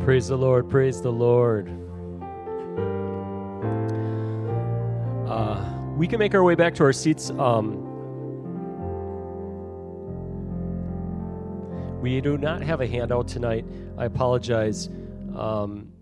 [0.00, 1.68] Praise the Lord, praise the Lord.
[5.28, 5.64] Uh,
[5.96, 7.30] we can make our way back to our seats.
[7.30, 7.82] Um,
[12.00, 13.64] we do not have a handout tonight.
[13.98, 14.88] I apologize,
[15.34, 15.92] um,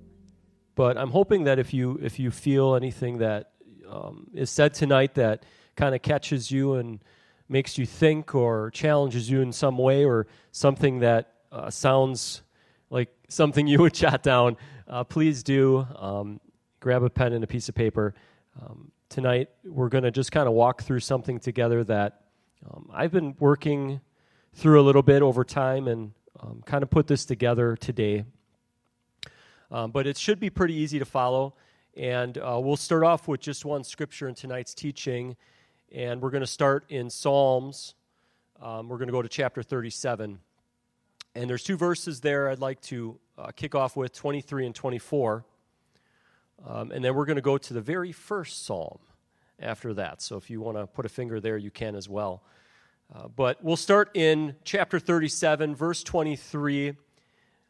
[0.75, 3.53] but I'm hoping that if you if you feel anything that
[3.89, 7.01] um, is said tonight that kind of catches you and
[7.49, 12.43] makes you think or challenges you in some way or something that uh, sounds
[12.95, 14.57] like something you would jot down,
[14.89, 15.87] uh, please do.
[15.97, 16.41] Um,
[16.79, 18.15] grab a pen and a piece of paper.
[18.63, 22.21] Um, tonight, we're going to just kind of walk through something together that
[22.71, 24.01] um, I've been working
[24.55, 28.25] through a little bit over time and um, kind of put this together today.
[29.73, 31.55] Um, but it should be pretty easy to follow.
[31.97, 35.37] And uh, we'll start off with just one scripture in tonight's teaching.
[35.93, 37.95] And we're going to start in Psalms.
[38.63, 40.39] Um, we're going to go to chapter 37.
[41.35, 45.45] And there's two verses there I'd like to uh, kick off with 23 and 24.
[46.67, 48.99] Um, and then we're going to go to the very first psalm
[49.59, 50.23] after that.
[50.23, 52.45] So if you want to put a finger there, you can as well.
[53.13, 56.95] Uh, but we'll start in chapter 37, verse 23.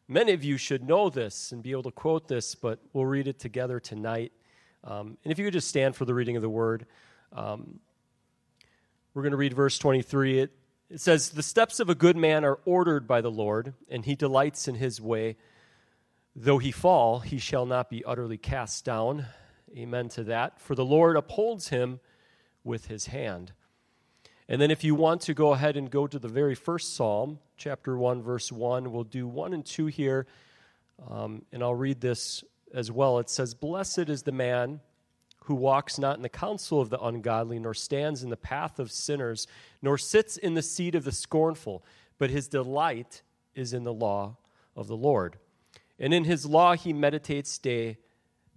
[0.08, 3.26] Many of you should know this and be able to quote this, but we'll read
[3.26, 4.32] it together tonight.
[4.84, 6.86] Um, and if you could just stand for the reading of the word.
[7.32, 7.80] Um,
[9.14, 10.40] we're going to read verse 23.
[10.40, 10.52] It
[10.94, 14.14] it says, The steps of a good man are ordered by the Lord, and he
[14.14, 15.36] delights in his way.
[16.36, 19.26] Though he fall, he shall not be utterly cast down.
[19.76, 20.60] Amen to that.
[20.60, 21.98] For the Lord upholds him
[22.62, 23.52] with his hand.
[24.48, 27.40] And then, if you want to go ahead and go to the very first psalm,
[27.56, 30.28] chapter 1, verse 1, we'll do 1 and 2 here.
[31.10, 33.18] Um, and I'll read this as well.
[33.18, 34.78] It says, Blessed is the man
[35.44, 38.90] who walks not in the counsel of the ungodly, nor stands in the path of
[38.90, 39.46] sinners,
[39.82, 41.84] nor sits in the seat of the scornful,
[42.18, 43.22] but his delight
[43.54, 44.36] is in the law
[44.74, 45.36] of the Lord.
[45.98, 47.98] And in his law he meditates day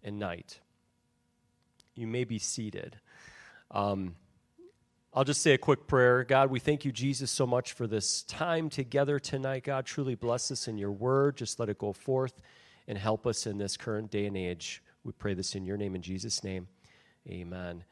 [0.02, 0.60] and night.
[1.94, 2.98] You may be seated.
[3.70, 4.16] Um,
[5.14, 6.24] I'll just say a quick prayer.
[6.24, 9.64] God, we thank you, Jesus, so much for this time together tonight.
[9.64, 11.36] God, truly bless us in your word.
[11.36, 12.40] Just let it go forth
[12.88, 14.82] and help us in this current day and age.
[15.04, 16.68] We pray this in your name, in Jesus' name.
[17.30, 17.84] Amen.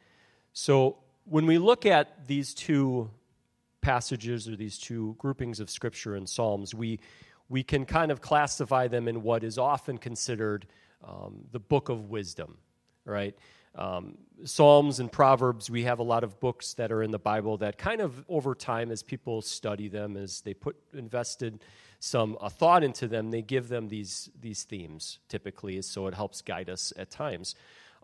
[0.54, 3.10] So, when we look at these two
[3.82, 7.00] passages or these two groupings of scripture and Psalms, we,
[7.50, 10.68] we can kind of classify them in what is often considered
[11.04, 12.58] um, the book of wisdom,
[13.04, 13.36] right?
[13.76, 17.58] Um, Psalms and Proverbs, we have a lot of books that are in the Bible
[17.58, 21.60] that kind of over time, as people study them, as they put invested
[22.00, 26.42] some a thought into them, they give them these these themes typically, so it helps
[26.42, 27.56] guide us at times.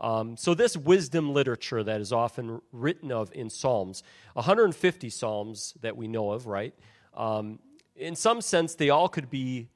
[0.02, 4.02] Um, so, this wisdom literature that is often written of in Psalms,
[4.34, 6.74] 150 Psalms that we know of, right?
[7.14, 7.60] Um,
[7.96, 9.70] in some sense, they all could be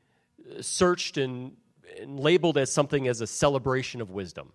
[0.62, 1.52] searched and,
[2.02, 4.52] and labeled as something as a celebration of wisdom.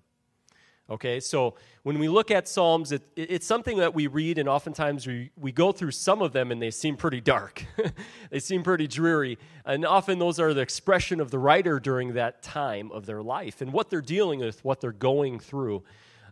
[0.91, 5.07] Okay, so when we look at Psalms, it, it's something that we read, and oftentimes
[5.07, 7.65] we, we go through some of them and they seem pretty dark.
[8.31, 9.39] they seem pretty dreary.
[9.65, 13.61] And often those are the expression of the writer during that time of their life
[13.61, 15.85] and what they're dealing with, what they're going through.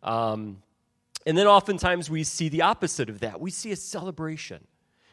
[0.03, 0.61] Um,
[1.25, 3.41] and then oftentimes we see the opposite of that.
[3.41, 4.67] We see a celebration,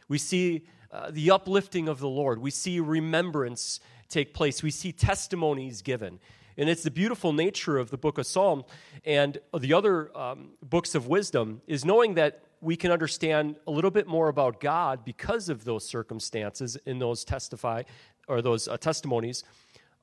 [0.08, 3.80] we see uh, the uplifting of the Lord, we see remembrance
[4.10, 6.20] take place, we see testimonies given.
[6.58, 8.64] And it's the beautiful nature of the book of Psalm
[9.04, 13.92] and the other um, books of wisdom is knowing that we can understand a little
[13.92, 17.84] bit more about God because of those circumstances in those testify
[18.28, 19.44] or those uh, testimonies.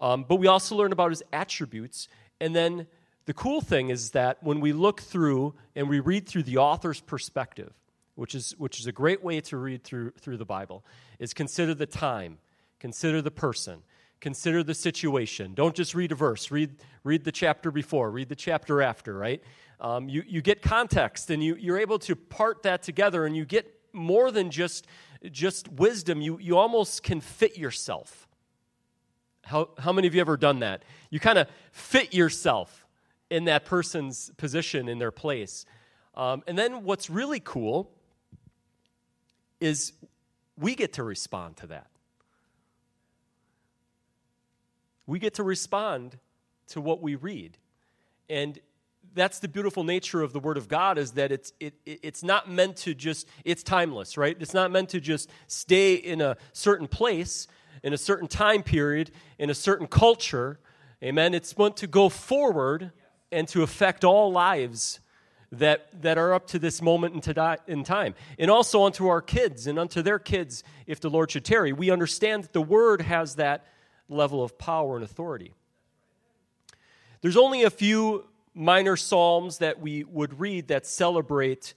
[0.01, 2.09] Um, but we also learn about his attributes.
[2.41, 2.87] And then
[3.25, 7.01] the cool thing is that when we look through and we read through the author's
[7.01, 7.73] perspective,
[8.15, 10.85] which is, which is a great way to read through, through the Bible,
[11.19, 12.39] is consider the time,
[12.79, 13.83] consider the person,
[14.23, 15.53] consider the situation.
[15.53, 19.43] Don't just read a verse, read, read the chapter before, read the chapter after, right?
[19.81, 23.45] Um, you, you get context and you, you're able to part that together and you
[23.45, 24.87] get more than just,
[25.33, 26.23] just wisdom.
[26.23, 28.29] You, you almost can fit yourself.
[29.45, 30.85] How, how many of you ever done that?
[31.11, 32.87] You kind of fit yourself
[33.29, 35.67] in that person's position, in their place.
[36.15, 37.91] Um, and then what's really cool
[39.61, 39.95] is
[40.57, 41.89] we get to respond to that.
[45.07, 46.19] We get to respond
[46.69, 47.59] to what we read.
[48.29, 48.59] And
[49.15, 52.51] that's the beautiful nature of the word of god is that it's it, it's not
[52.51, 54.37] meant to just it's timeless right?
[54.41, 57.47] It's not meant to just stay in a certain place
[57.83, 60.59] in a certain time period in a certain culture.
[61.03, 61.35] Amen?
[61.35, 62.93] It's meant to go forward
[63.31, 65.01] and to affect all lives
[65.51, 67.27] that that are up to this moment
[67.67, 68.15] in time.
[68.39, 71.73] And also unto our kids and unto their kids if the lord should tarry.
[71.73, 73.67] We understand that the word has that
[74.13, 75.53] level of power and authority.
[77.21, 81.75] There's only a few minor psalms that we would read that celebrate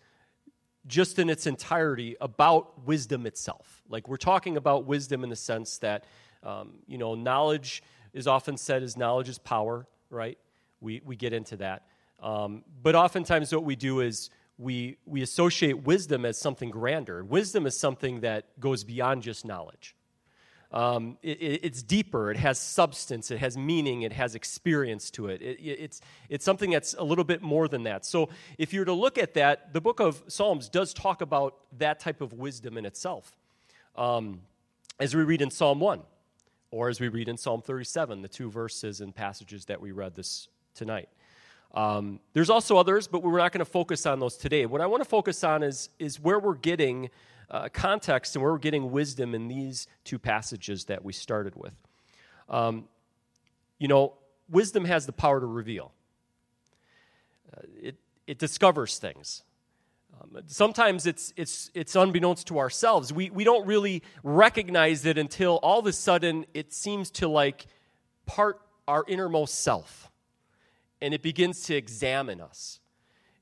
[0.88, 3.82] just in its entirety about wisdom itself.
[3.90, 6.04] Like we're talking about wisdom in the sense that,
[6.44, 7.82] um, you know, knowledge
[8.14, 10.38] is often said as knowledge is power, right?
[10.82, 11.84] We, we get into that.
[12.22, 17.24] Um, but oftentimes what we do is we, we associate wisdom as something grander.
[17.24, 19.96] Wisdom is something that goes beyond just knowledge.
[20.72, 25.28] Um, it, it, it's deeper, it has substance, it has meaning, it has experience to
[25.28, 25.42] it.
[25.42, 25.60] it.
[25.62, 28.06] It's, it's something that's a little bit more than that.
[28.06, 31.56] So, if you were to look at that, the book of Psalms does talk about
[31.78, 33.32] that type of wisdom in itself.
[33.96, 34.42] Um,
[35.00, 36.02] as we read in Psalm 1,
[36.72, 40.16] or as we read in Psalm 37, the two verses and passages that we read
[40.16, 41.10] this tonight.
[41.74, 44.66] Um, there's also others, but we're not going to focus on those today.
[44.66, 47.10] What I want to focus on is, is where we're getting
[47.50, 51.74] uh, context and where we're getting wisdom in these two passages that we started with.
[52.50, 52.86] Um,
[53.80, 54.14] you know,
[54.50, 55.92] wisdom has the power to reveal,
[57.56, 57.96] uh, it,
[58.28, 59.44] it discovers things.
[60.22, 63.12] Um, sometimes it's, it's, it's unbeknownst to ourselves.
[63.12, 67.66] We, we don't really recognize it until all of a sudden it seems to like
[68.26, 70.10] part our innermost self
[71.02, 72.80] and it begins to examine us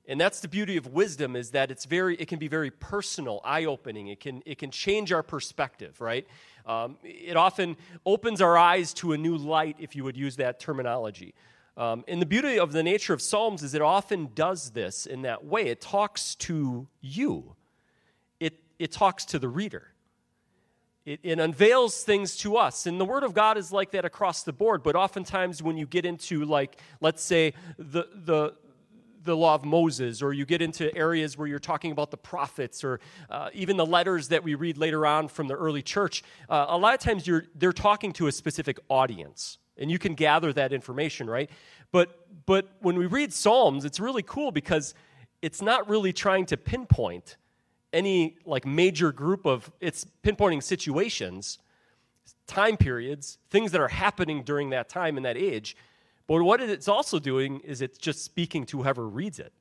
[0.07, 3.39] and that's the beauty of wisdom is that it's very it can be very personal
[3.44, 4.07] eye-opening.
[4.07, 6.27] It can it can change our perspective right?
[6.65, 10.59] Um, it often opens our eyes to a new light if you would use that
[10.59, 11.33] terminology.
[11.75, 15.23] Um, and the beauty of the nature of psalms is it often does this in
[15.23, 15.67] that way.
[15.67, 17.55] It talks to you.
[18.39, 19.88] It it talks to the reader.
[21.05, 22.85] It, it, unveils things to us.
[22.85, 24.83] And the word of god is like that across the board.
[24.83, 28.53] But oftentimes when you get into like let's say the the
[29.24, 32.84] the law of Moses, or you get into areas where you're talking about the prophets,
[32.84, 33.00] or
[33.30, 36.78] uh, even the letters that we read later on from the early church, uh, a
[36.78, 40.74] lot of times you're, they're talking to a specific audience, and you can gather that
[40.74, 41.50] information, right?
[41.92, 44.94] But, but when we read Psalms, it's really cool because
[45.42, 47.38] it's not really trying to pinpoint
[47.92, 51.60] any like major group of, it's pinpointing situations,
[52.48, 55.78] time periods, things that are happening during that time and that age
[56.28, 59.54] but what it's also doing is it's just speaking to whoever reads it.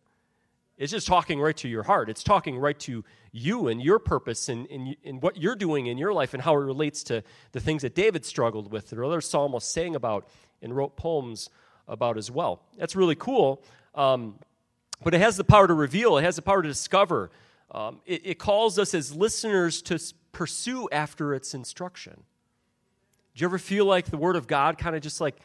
[0.79, 2.09] It's just talking right to your heart.
[2.09, 5.99] It's talking right to you and your purpose and, and, and what you're doing in
[5.99, 7.23] your life and how it relates to
[7.53, 10.29] the things that David struggled with or other psalmists sang about
[10.61, 11.51] and wrote poems
[11.87, 12.63] about as well.
[12.79, 13.63] That's really cool.
[13.95, 14.39] Um,
[15.05, 17.31] but it has the power to reveal, it has the power to discover.
[17.71, 19.99] Um, it, it calls us as listeners to
[20.33, 22.25] pursue after its instruction.
[23.35, 25.37] Do you ever feel like the Word of God kind of just like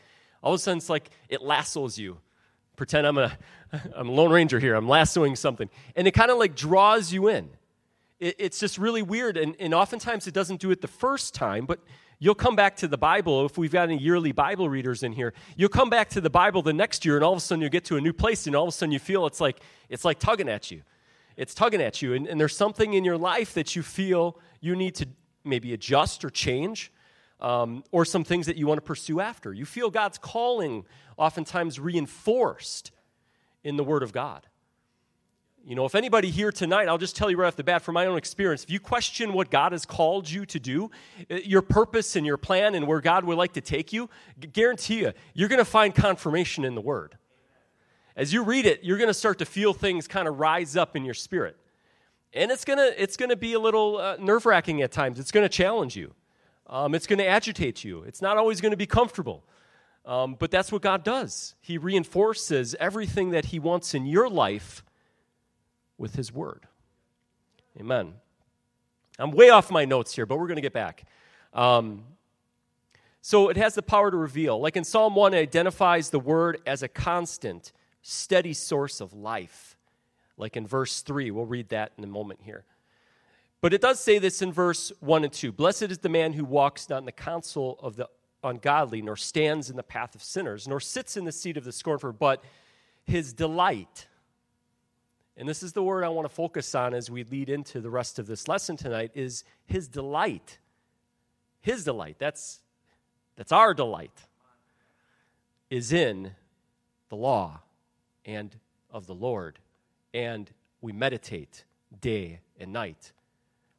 [0.47, 2.19] all of a sudden it's like it lassos you.
[2.77, 3.38] Pretend I'm a,
[3.95, 5.69] I'm a Lone Ranger here, I'm lassoing something.
[5.94, 7.49] And it kind of like draws you in.
[8.17, 9.35] It, it's just really weird.
[9.35, 11.79] And, and oftentimes it doesn't do it the first time, but
[12.17, 13.45] you'll come back to the Bible.
[13.45, 16.61] If we've got any yearly Bible readers in here, you'll come back to the Bible
[16.61, 18.55] the next year, and all of a sudden you'll get to a new place, and
[18.55, 19.59] all of a sudden you feel it's like,
[19.89, 20.81] it's like tugging at you.
[21.35, 22.13] It's tugging at you.
[22.13, 25.09] And, and there's something in your life that you feel you need to
[25.44, 26.89] maybe adjust or change
[27.39, 29.54] um, or some things that you want to pursue after.
[29.54, 30.86] You feel God's calling
[31.18, 32.92] oftentimes reinforced
[33.63, 34.48] in the Word of God.
[35.63, 37.95] You know, if anybody here tonight, I'll just tell you right off the bat from
[37.95, 40.89] my own experience, if you question what God has called you to do,
[41.30, 44.10] eh, your purpose and your plan and where God would like to take you,
[44.54, 47.18] guarantee you, you're going to find confirmation in the Word.
[48.16, 50.95] As you read it, you're going to start to feel things kind of rise up
[50.95, 51.57] in your spirit.
[52.33, 55.19] And it's going to, it's going to be a little uh, nerve wracking at times.
[55.19, 56.14] It's going to challenge you.
[56.69, 58.04] Um, it's going to agitate you.
[58.04, 59.44] It's not always going to be comfortable.
[60.06, 61.56] Um, but that's what God does.
[61.59, 64.83] He reinforces everything that He wants in your life
[65.97, 66.68] with His Word.
[67.80, 68.14] Amen.
[69.19, 71.06] I'm way off my notes here, but we're going to get back.
[71.54, 72.04] Um,
[73.21, 74.59] so it has the power to reveal.
[74.62, 79.76] Like in Psalm 1, it identifies the Word as a constant, steady source of life.
[80.38, 82.64] Like in verse 3, we'll read that in a moment here.
[83.59, 86.45] But it does say this in verse 1 and 2 Blessed is the man who
[86.45, 88.07] walks not in the counsel of the
[88.44, 91.71] ungodly, nor stands in the path of sinners, nor sits in the seat of the
[91.71, 92.44] scornful, but
[93.06, 94.07] his delight.
[95.35, 97.90] And this is the word I want to focus on as we lead into the
[97.90, 100.59] rest of this lesson tonight is his delight.
[101.61, 102.18] His delight.
[102.19, 102.61] That's
[103.35, 104.28] that's our delight.
[105.69, 106.31] Is in
[107.09, 107.59] the law
[108.26, 108.56] and
[108.90, 109.59] of the Lord.
[110.14, 110.49] And
[110.81, 111.66] we meditate
[112.02, 113.11] day and night.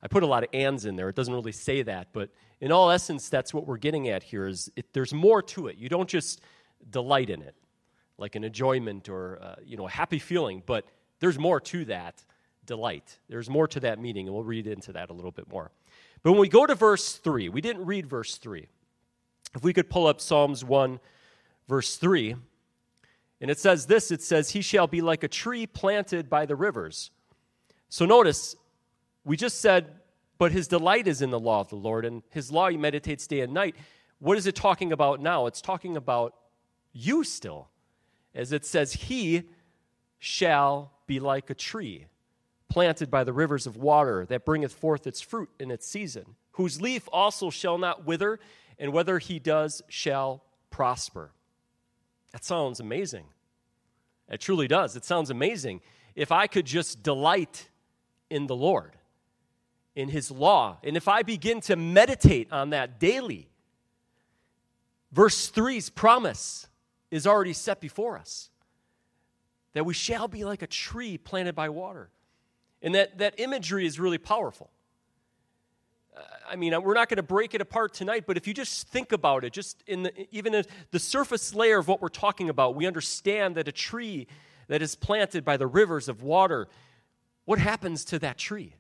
[0.03, 1.09] I put a lot of ands in there.
[1.09, 4.47] It doesn't really say that, but in all essence, that's what we're getting at here.
[4.47, 5.77] Is it, there's more to it.
[5.77, 6.41] You don't just
[6.91, 7.55] delight in it,
[8.17, 10.85] like an enjoyment or uh, you know a happy feeling, but
[11.21, 12.25] there's more to that
[12.65, 13.19] delight.
[13.29, 15.73] There's more to that meaning, and we'll read into that a little bit more.
[16.23, 18.69] But when we go to verse three, we didn't read verse three.
[19.55, 21.01] If we could pull up Psalms one,
[21.69, 22.37] verse three,
[23.41, 26.57] And it says this it says, He shall be like a tree planted by the
[26.57, 27.11] rivers.
[27.89, 28.57] So notice,
[29.29, 29.93] we just said,
[30.39, 33.27] but his delight is in the law of the Lord, and his law he meditates
[33.27, 33.77] day and night.
[34.21, 35.45] What is it talking about now?
[35.47, 36.35] It's talking about
[36.95, 37.69] you still.
[38.35, 39.43] As it says, He
[40.19, 42.07] shall be like a tree
[42.69, 46.81] planted by the rivers of water that bringeth forth its fruit in its season, whose
[46.81, 48.41] leaf also shall not wither,
[48.79, 51.33] and whether he does shall prosper.
[52.33, 53.25] That sounds amazing.
[54.29, 54.97] It truly does.
[54.97, 55.81] It sounds amazing.
[56.15, 57.69] If I could just delight
[58.31, 58.98] in the Lord,
[59.99, 63.49] in his law, and if I begin to meditate on that daily,
[65.11, 66.69] verse 3's promise
[67.11, 68.49] is already set before us
[69.73, 72.11] that we shall be like a tree planted by water
[72.81, 74.71] and that, that imagery is really powerful.
[76.17, 78.87] Uh, I mean, we're not going to break it apart tonight, but if you just
[78.87, 82.49] think about it, just in the, even in the surface layer of what we're talking
[82.49, 84.29] about, we understand that a tree
[84.69, 86.69] that is planted by the rivers of water,
[87.47, 88.75] what happens to that tree?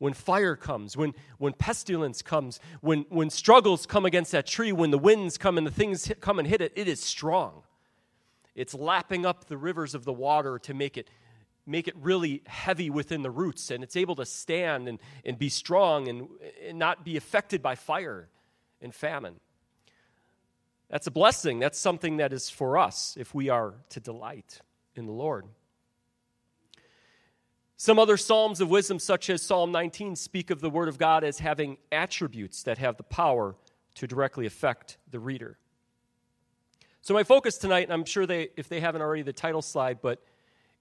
[0.00, 4.90] When fire comes, when, when pestilence comes, when, when struggles come against that tree, when
[4.90, 7.64] the winds come and the things hit, come and hit it, it is strong.
[8.54, 11.10] It's lapping up the rivers of the water to make it
[11.66, 15.50] make it really heavy within the roots and it's able to stand and, and be
[15.50, 16.26] strong and,
[16.66, 18.30] and not be affected by fire
[18.80, 19.36] and famine.
[20.88, 21.58] That's a blessing.
[21.60, 24.62] That's something that is for us if we are to delight
[24.96, 25.44] in the Lord.
[27.82, 31.24] Some other Psalms of wisdom, such as Psalm 19, speak of the Word of God
[31.24, 33.56] as having attributes that have the power
[33.94, 35.56] to directly affect the reader.
[37.00, 40.00] So, my focus tonight, and I'm sure they, if they haven't already, the title slide,
[40.02, 40.22] but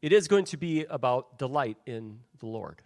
[0.02, 2.82] it is going to be about delight in the Lord.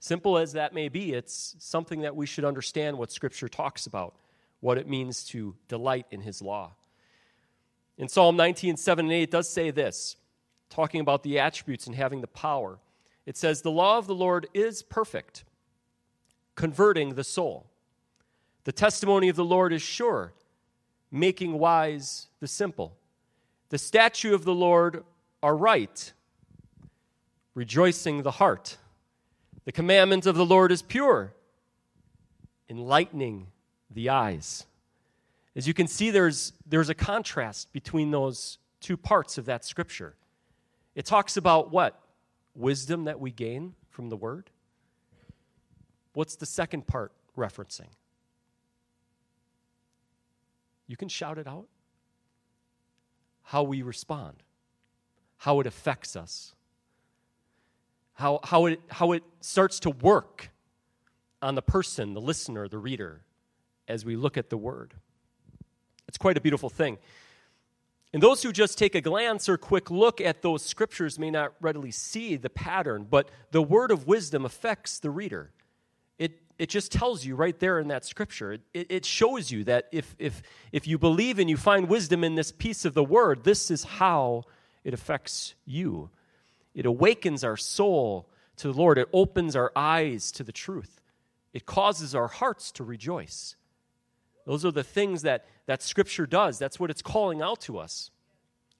[0.00, 4.14] Simple as that may be, it's something that we should understand what Scripture talks about,
[4.60, 6.72] what it means to delight in His law.
[7.98, 10.16] In Psalm 19, 7 and 8, it does say this,
[10.70, 12.78] talking about the attributes and having the power.
[13.26, 15.44] It says, The law of the Lord is perfect,
[16.54, 17.66] converting the soul.
[18.64, 20.32] The testimony of the Lord is sure,
[21.10, 22.96] making wise the simple.
[23.68, 25.04] The statute of the Lord
[25.42, 26.12] are right,
[27.54, 28.78] rejoicing the heart.
[29.64, 31.32] The commandment of the Lord is pure,
[32.68, 33.46] enlightening
[33.90, 34.66] the eyes.
[35.56, 40.14] As you can see, there's, there's a contrast between those two parts of that scripture.
[40.94, 42.00] It talks about what?
[42.54, 44.50] Wisdom that we gain from the word.
[46.12, 47.88] What's the second part referencing?
[50.86, 51.66] You can shout it out.
[53.42, 54.42] How we respond
[55.44, 56.54] how it affects us,
[58.14, 60.48] how, how, it, how it starts to work
[61.42, 63.20] on the person, the listener, the reader,
[63.86, 64.94] as we look at the word.
[66.08, 66.96] It's quite a beautiful thing.
[68.14, 71.52] And those who just take a glance or quick look at those scriptures may not
[71.60, 75.50] readily see the pattern, but the word of wisdom affects the reader.
[76.16, 78.52] It, it just tells you right there in that scripture.
[78.52, 82.36] It, it shows you that if, if, if you believe and you find wisdom in
[82.36, 84.44] this piece of the word, this is how
[84.84, 86.08] it affects you.
[86.72, 88.28] It awakens our soul
[88.58, 91.00] to the Lord, it opens our eyes to the truth,
[91.52, 93.56] it causes our hearts to rejoice.
[94.44, 96.58] Those are the things that, that Scripture does.
[96.58, 98.10] That's what it's calling out to us.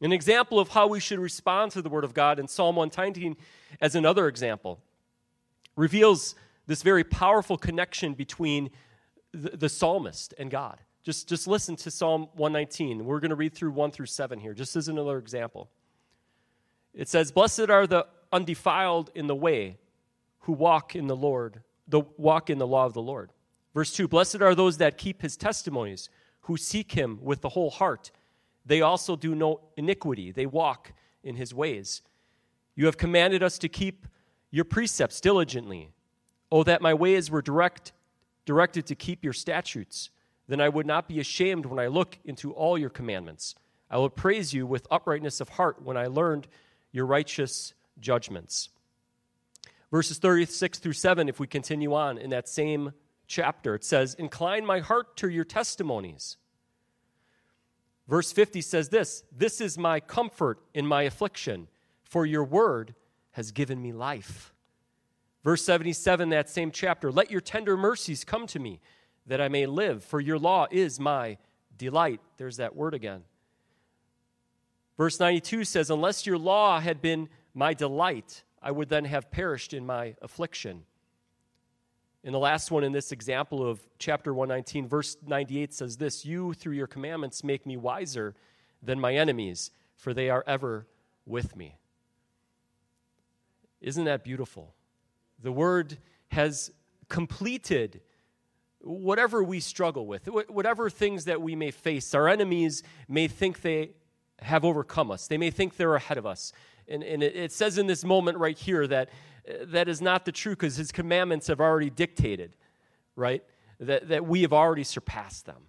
[0.01, 3.37] An example of how we should respond to the Word of God in Psalm 119,
[3.81, 4.81] as another example,
[5.77, 6.35] reveals
[6.67, 8.71] this very powerful connection between
[9.33, 10.81] the, the psalmist and God.
[11.03, 13.05] Just, just listen to Psalm 119.
[13.05, 15.71] We're going to read through 1 through 7 here, just as another example.
[16.95, 19.79] It says, Blessed are the undefiled in the way
[20.41, 23.31] who walk in the Lord, the walk in the law of the Lord.
[23.75, 26.09] Verse 2 Blessed are those that keep his testimonies,
[26.43, 28.11] who seek him with the whole heart.
[28.65, 32.03] They also do no iniquity, they walk in his ways.
[32.77, 34.07] You have commanded us to keep
[34.51, 35.91] your precepts diligently.
[36.51, 37.93] Oh, that my ways were direct,
[38.47, 40.11] directed to keep your statutes.
[40.47, 43.55] Then I would not be ashamed when I look into all your commandments.
[43.91, 46.47] I will praise you with uprightness of heart when I learned
[46.93, 48.69] your righteous judgments.
[49.91, 52.93] Verses 36 through 7, if we continue on in that same
[53.35, 56.37] chapter, it says, Incline my heart to your testimonies.
[58.07, 61.69] Verse 50 says this This is my comfort in my affliction,
[62.05, 62.95] for your word
[63.33, 64.53] has given me life.
[65.43, 68.81] Verse 77, that same chapter, Let your tender mercies come to me,
[69.27, 71.37] that I may live, for your law is my
[71.77, 72.21] delight.
[72.37, 73.25] There's that word again.
[74.97, 79.75] Verse 92 says, Unless your law had been my delight, I would then have perished
[79.75, 80.85] in my affliction.
[82.25, 86.55] In the last one in this example of chapter 119, verse 98 says this You,
[86.55, 88.35] through your commandments, make me wiser
[88.83, 90.87] than my enemies, for they are ever
[91.27, 91.77] with me.
[93.83, 94.75] Isn't that beautiful?
[95.43, 96.71] The word has
[97.11, 98.01] completed
[98.81, 102.15] whatever we struggle with, whatever things that we may face.
[102.15, 103.91] Our enemies may think they
[104.41, 106.55] have overcome us, they may think they're ahead of us.
[106.89, 109.11] And, and it, it says in this moment right here that
[109.47, 112.57] that is not the truth because his commandments have already dictated,
[113.17, 113.43] right?
[113.81, 115.65] That, that we have already surpassed them.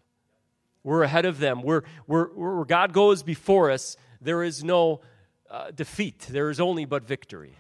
[0.83, 1.61] We're ahead of them.
[1.63, 5.01] We're, we're, where God goes before us, there is no
[5.49, 7.55] uh, defeat, there is only but victory.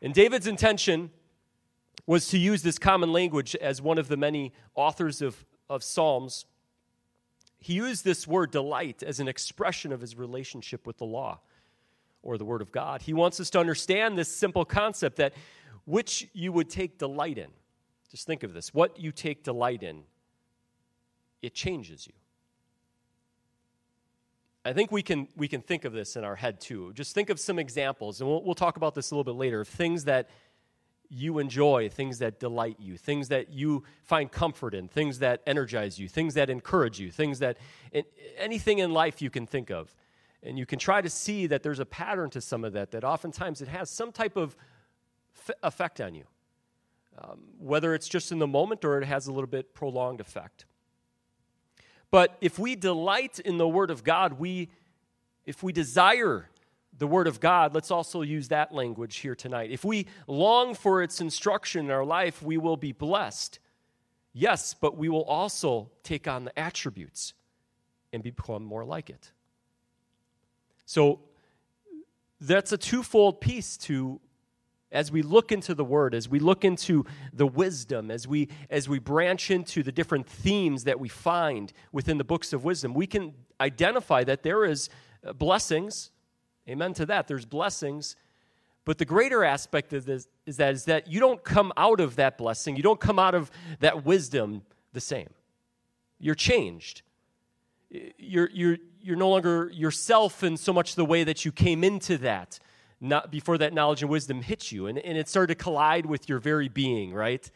[0.00, 1.10] And David's intention
[2.06, 6.46] was to use this common language as one of the many authors of, of Psalms.
[7.58, 11.40] He used this word delight as an expression of his relationship with the law
[12.22, 13.02] or the Word of God.
[13.02, 15.34] He wants us to understand this simple concept that
[15.84, 17.48] which you would take delight in.
[18.10, 20.02] Just think of this what you take delight in,
[21.42, 22.12] it changes you.
[24.64, 26.92] I think we can, we can think of this in our head too.
[26.92, 29.62] Just think of some examples, and we'll, we'll talk about this a little bit later,
[29.62, 30.28] of things that
[31.08, 35.98] you enjoy, things that delight you, things that you find comfort in, things that energize
[35.98, 37.56] you, things that encourage you, things that
[38.36, 39.94] anything in life you can think of.
[40.42, 43.04] And you can try to see that there's a pattern to some of that, that
[43.04, 44.56] oftentimes it has some type of
[45.48, 46.24] f- effect on you,
[47.18, 50.64] um, whether it's just in the moment or it has a little bit prolonged effect.
[52.10, 54.70] But if we delight in the Word of God, we,
[55.44, 56.48] if we desire
[56.96, 59.70] the Word of God, let's also use that language here tonight.
[59.70, 63.58] If we long for its instruction in our life, we will be blessed.
[64.32, 67.34] Yes, but we will also take on the attributes
[68.12, 69.32] and become more like it.
[70.88, 71.20] So
[72.40, 74.20] that's a twofold piece to
[74.90, 77.04] as we look into the word as we look into
[77.34, 82.16] the wisdom as we as we branch into the different themes that we find within
[82.16, 84.88] the books of wisdom we can identify that there is
[85.26, 86.10] uh, blessings.
[86.68, 87.26] Amen to that.
[87.28, 88.16] There's blessings.
[88.84, 92.16] But the greater aspect of this is that is that you don't come out of
[92.16, 92.76] that blessing.
[92.76, 95.28] You don't come out of that wisdom the same.
[96.18, 97.02] You're changed.
[97.90, 102.18] You're, you're, you're no longer yourself in so much the way that you came into
[102.18, 102.58] that
[103.00, 104.86] not before that knowledge and wisdom hit you.
[104.86, 107.48] And, and it started to collide with your very being right?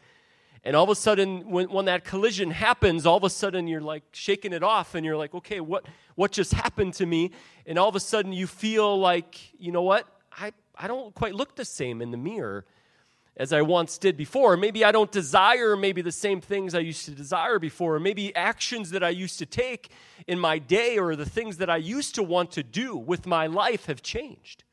[0.63, 3.81] And all of a sudden when, when that collision happens all of a sudden you're
[3.81, 7.31] like shaking it off and you're like okay what what just happened to me?
[7.65, 10.07] And all of a sudden you feel like you know what?
[10.31, 12.65] I i don't quite look the same in the mirror
[13.35, 14.55] as I once did before.
[14.57, 17.99] Maybe I don't desire maybe the same things I used to desire before.
[17.99, 19.89] Maybe actions that I used to take
[20.27, 23.47] in my day or the things that I used to want to do with my
[23.47, 24.63] life have changed.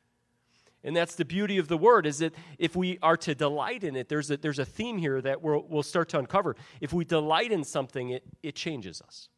[0.83, 3.95] And that's the beauty of the word is that if we are to delight in
[3.95, 6.55] it, there's a, there's a theme here that we'll, we'll start to uncover.
[6.79, 9.29] If we delight in something, it, it changes us.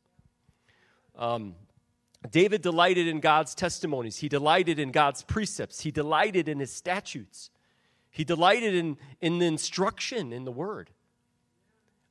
[1.17, 1.55] Um,
[2.31, 4.17] David delighted in God's testimonies.
[4.17, 5.81] He delighted in God's precepts.
[5.81, 7.49] He delighted in his statutes.
[8.13, 10.91] He delighted in, in the instruction in the word.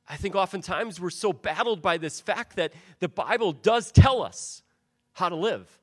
[0.07, 4.61] I think oftentimes we're so battled by this fact that the Bible does tell us
[5.13, 5.79] how to live.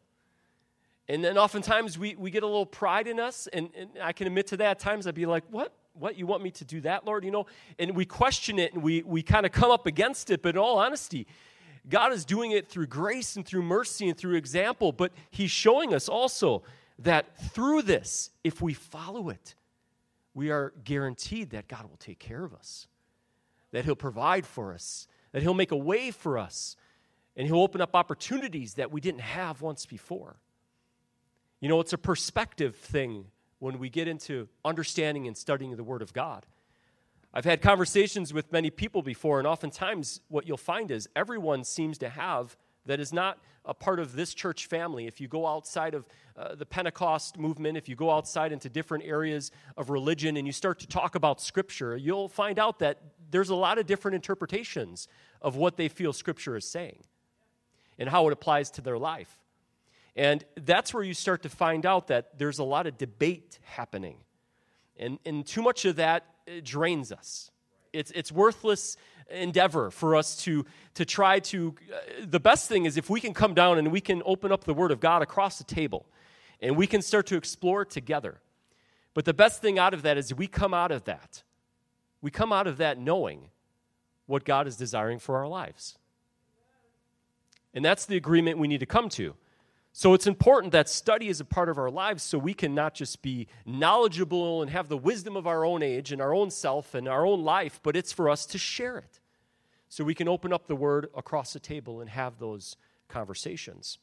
[1.09, 4.27] And then oftentimes we, we get a little pride in us, and, and I can
[4.27, 4.71] admit to that.
[4.73, 5.73] At times I'd be like, What?
[5.95, 6.17] What?
[6.17, 7.25] You want me to do that, Lord?
[7.25, 7.47] You know?
[7.79, 10.59] And we question it and we, we kind of come up against it, but in
[10.59, 11.27] all honesty,
[11.89, 15.95] God is doing it through grace and through mercy and through example, but He's showing
[15.95, 16.63] us also
[16.99, 19.55] that through this, if we follow it,
[20.35, 22.87] we are guaranteed that God will take care of us,
[23.73, 26.77] that He'll provide for us, that He'll make a way for us,
[27.37, 30.37] and He'll open up opportunities that we didn't have once before.
[31.61, 33.27] You know, it's a perspective thing
[33.59, 36.47] when we get into understanding and studying the Word of God.
[37.33, 41.99] I've had conversations with many people before, and oftentimes what you'll find is everyone seems
[41.99, 45.07] to have that is not a part of this church family.
[45.07, 49.05] If you go outside of uh, the Pentecost movement, if you go outside into different
[49.05, 52.99] areas of religion and you start to talk about Scripture, you'll find out that
[53.31, 55.09] there's a lot of different interpretations
[55.43, 57.05] of what they feel Scripture is saying
[57.99, 59.39] and how it applies to their life.
[60.17, 64.17] And that's where you start to find out that there's a lot of debate happening.
[64.99, 67.51] And, and too much of that uh, drains us.
[67.93, 68.97] It's, it's worthless
[69.31, 70.65] endeavor for us to,
[70.95, 71.75] to try to.
[71.93, 74.65] Uh, the best thing is if we can come down and we can open up
[74.65, 76.07] the Word of God across the table
[76.61, 78.41] and we can start to explore together.
[79.15, 81.43] But the best thing out of that is we come out of that.
[82.23, 83.49] We come out of that knowing
[84.27, 85.99] what God is desiring for our lives.
[87.75, 89.35] And that's the agreement we need to come to.
[89.93, 92.95] So it's important that study is a part of our lives so we can not
[92.95, 96.95] just be knowledgeable and have the wisdom of our own age and our own self
[96.95, 99.20] and our own life, but it's for us to share it.
[99.91, 102.77] So we can open up the word across the table and have those
[103.09, 103.99] conversations.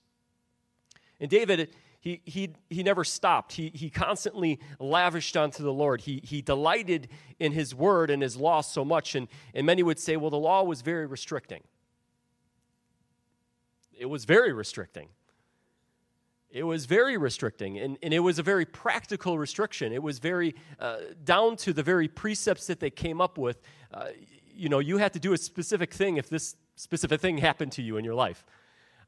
[1.19, 3.53] And David, he, he, he never stopped.
[3.53, 6.01] He, he constantly lavished onto the Lord.
[6.01, 7.07] He, he delighted
[7.39, 9.15] in his word and his law so much.
[9.15, 11.63] And, and many would say, well, the law was very restricting.
[13.97, 15.07] It was very restricting.
[16.49, 19.91] It was very restricting, and, and it was a very practical restriction.
[19.91, 23.61] It was very uh, down to the very precepts that they came up with.
[23.93, 24.07] Uh,
[24.57, 27.81] you know, you had to do a specific thing if this specific thing happened to
[27.81, 28.43] you in your life.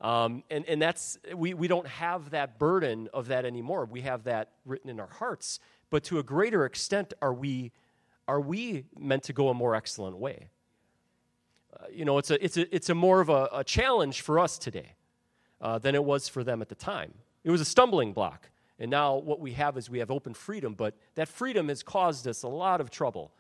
[0.02, 3.86] Um, and, and that's, we, we don't have that burden of that anymore.
[3.86, 5.60] We have that written in our hearts.
[5.90, 7.72] But to a greater extent, are we,
[8.28, 10.48] are we meant to go a more excellent way?
[11.74, 14.40] Uh, you know, it's a, it's a, it's a more of a, a challenge for
[14.40, 14.94] us today
[15.62, 17.14] uh, than it was for them at the time.
[17.44, 18.50] It was a stumbling block.
[18.80, 22.28] And now what we have is we have open freedom, but that freedom has caused
[22.28, 23.34] us a lot of trouble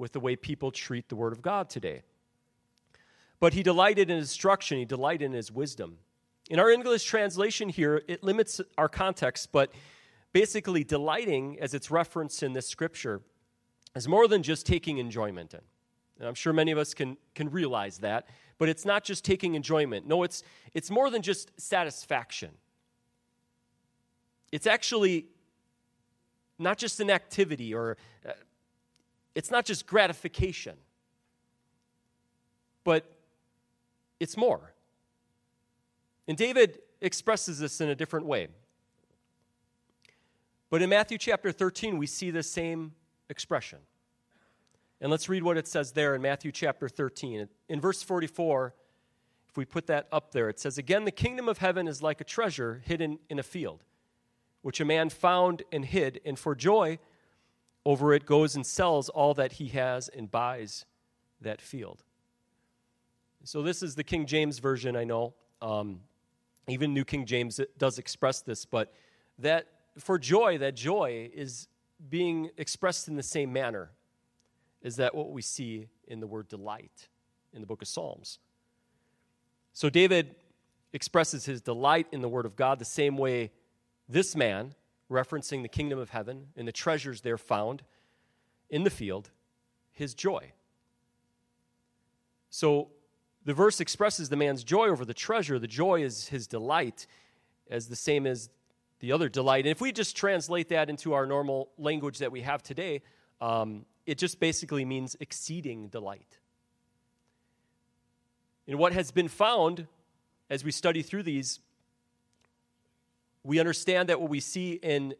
[0.00, 2.02] with the way people treat the Word of God today.
[3.38, 5.98] But he delighted in instruction, he delighted in his wisdom.
[6.48, 9.72] In our English translation here, it limits our context, but
[10.32, 13.20] basically, delighting, as it's referenced in this scripture,
[13.94, 15.60] is more than just taking enjoyment in.
[16.18, 19.54] And I'm sure many of us can, can realize that, but it's not just taking
[19.54, 20.06] enjoyment.
[20.06, 20.42] No, it's,
[20.74, 22.50] it's more than just satisfaction.
[24.50, 25.26] It's actually
[26.58, 28.32] not just an activity or uh,
[29.34, 30.76] it's not just gratification,
[32.84, 33.04] but
[34.18, 34.72] it's more.
[36.28, 38.48] And David expresses this in a different way.
[40.68, 42.92] But in Matthew chapter 13, we see the same
[43.28, 43.78] expression.
[45.00, 47.48] And let's read what it says there in Matthew chapter 13.
[47.68, 48.74] In verse 44,
[49.48, 52.20] if we put that up there, it says, Again, the kingdom of heaven is like
[52.20, 53.82] a treasure hidden in a field,
[54.62, 56.98] which a man found and hid, and for joy
[57.84, 60.84] over it goes and sells all that he has and buys
[61.40, 62.04] that field.
[63.44, 65.34] So, this is the King James Version, I know.
[65.62, 66.00] Um,
[66.68, 68.92] even New King James does express this, but
[69.38, 69.66] that
[69.98, 71.68] for joy, that joy is
[72.08, 73.90] being expressed in the same manner.
[74.82, 77.08] Is that what we see in the word delight
[77.52, 78.38] in the book of Psalms?
[79.72, 80.34] So, David
[80.92, 83.52] expresses his delight in the word of God the same way
[84.08, 84.74] this man,
[85.10, 87.82] referencing the kingdom of heaven and the treasures there found
[88.68, 89.30] in the field,
[89.90, 90.52] his joy.
[92.48, 92.90] So,
[93.44, 95.58] the verse expresses the man's joy over the treasure.
[95.58, 97.06] The joy is his delight,
[97.70, 98.50] as the same as
[99.00, 99.64] the other delight.
[99.64, 103.02] And if we just translate that into our normal language that we have today,
[103.40, 106.38] um, it just basically means exceeding delight.
[108.68, 109.86] And what has been found
[110.50, 111.60] as we study through these,
[113.44, 115.14] we understand that what we see in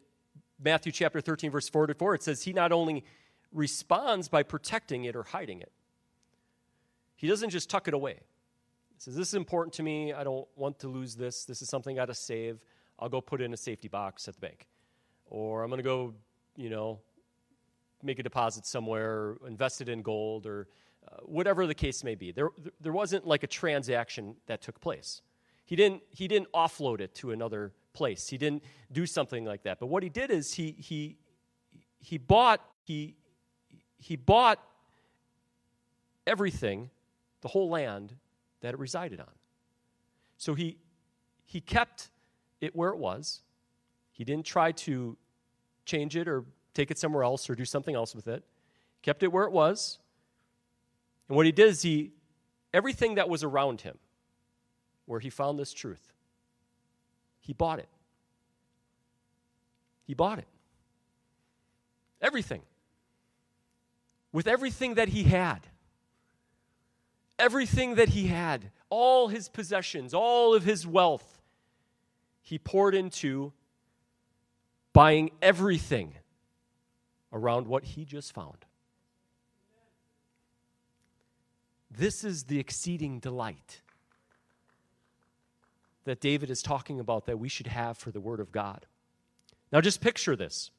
[0.63, 3.03] Matthew chapter 13, verse 44, it says, He not only
[3.51, 5.71] responds by protecting it or hiding it,
[7.15, 8.19] he doesn't just tuck it away.
[8.93, 10.13] He says, This is important to me.
[10.13, 11.45] I don't want to lose this.
[11.45, 12.59] This is something I got to save.
[12.99, 14.67] I'll go put it in a safety box at the bank.
[15.25, 16.13] Or I'm going to go,
[16.55, 16.99] you know,
[18.03, 20.67] make a deposit somewhere, invest it in gold, or
[21.07, 22.31] uh, whatever the case may be.
[22.31, 25.21] There, there wasn't like a transaction that took place.
[25.65, 28.29] He didn't, he didn't offload it to another place.
[28.29, 29.79] He didn't do something like that.
[29.79, 31.17] But what he did is he, he,
[31.99, 33.15] he bought, he,
[33.97, 34.59] he bought
[36.25, 36.89] everything
[37.41, 38.15] the whole land
[38.61, 39.31] that it resided on.
[40.37, 40.77] So he,
[41.45, 42.09] he kept
[42.61, 43.41] it where it was.
[44.11, 45.17] He didn't try to
[45.85, 48.43] change it or take it somewhere else or do something else with it.
[48.95, 49.99] He kept it where it was.
[51.27, 52.11] And what he did is he,
[52.73, 53.97] everything that was around him,
[55.05, 56.10] where he found this truth,
[57.51, 57.89] he bought it.
[60.07, 60.47] He bought it.
[62.21, 62.61] Everything.
[64.31, 65.67] With everything that he had
[67.37, 71.41] everything that he had, all his possessions, all of his wealth,
[72.41, 73.51] he poured into
[74.93, 76.13] buying everything
[77.33, 78.65] around what he just found.
[81.89, 83.81] This is the exceeding delight
[86.05, 88.85] that David is talking about that we should have for the Word of God.
[89.71, 90.71] Now, just picture this.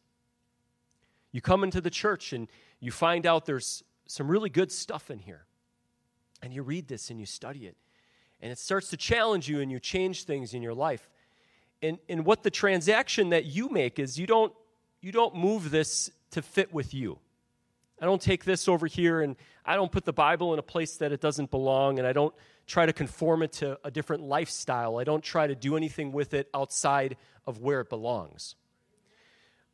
[1.30, 2.48] You come into the church and
[2.80, 5.46] you find out there's some really good stuff in here.
[6.42, 7.76] And you read this and you study it.
[8.40, 11.08] And it starts to challenge you and you change things in your life.
[11.80, 14.52] And, and what the transaction that you make is you don't,
[15.00, 17.18] you don't move this to fit with you.
[18.00, 20.96] I don't take this over here and I don't put the Bible in a place
[20.96, 22.34] that it doesn't belong and I don't
[22.72, 24.96] try to conform it to a different lifestyle.
[24.96, 28.56] I don't try to do anything with it outside of where it belongs.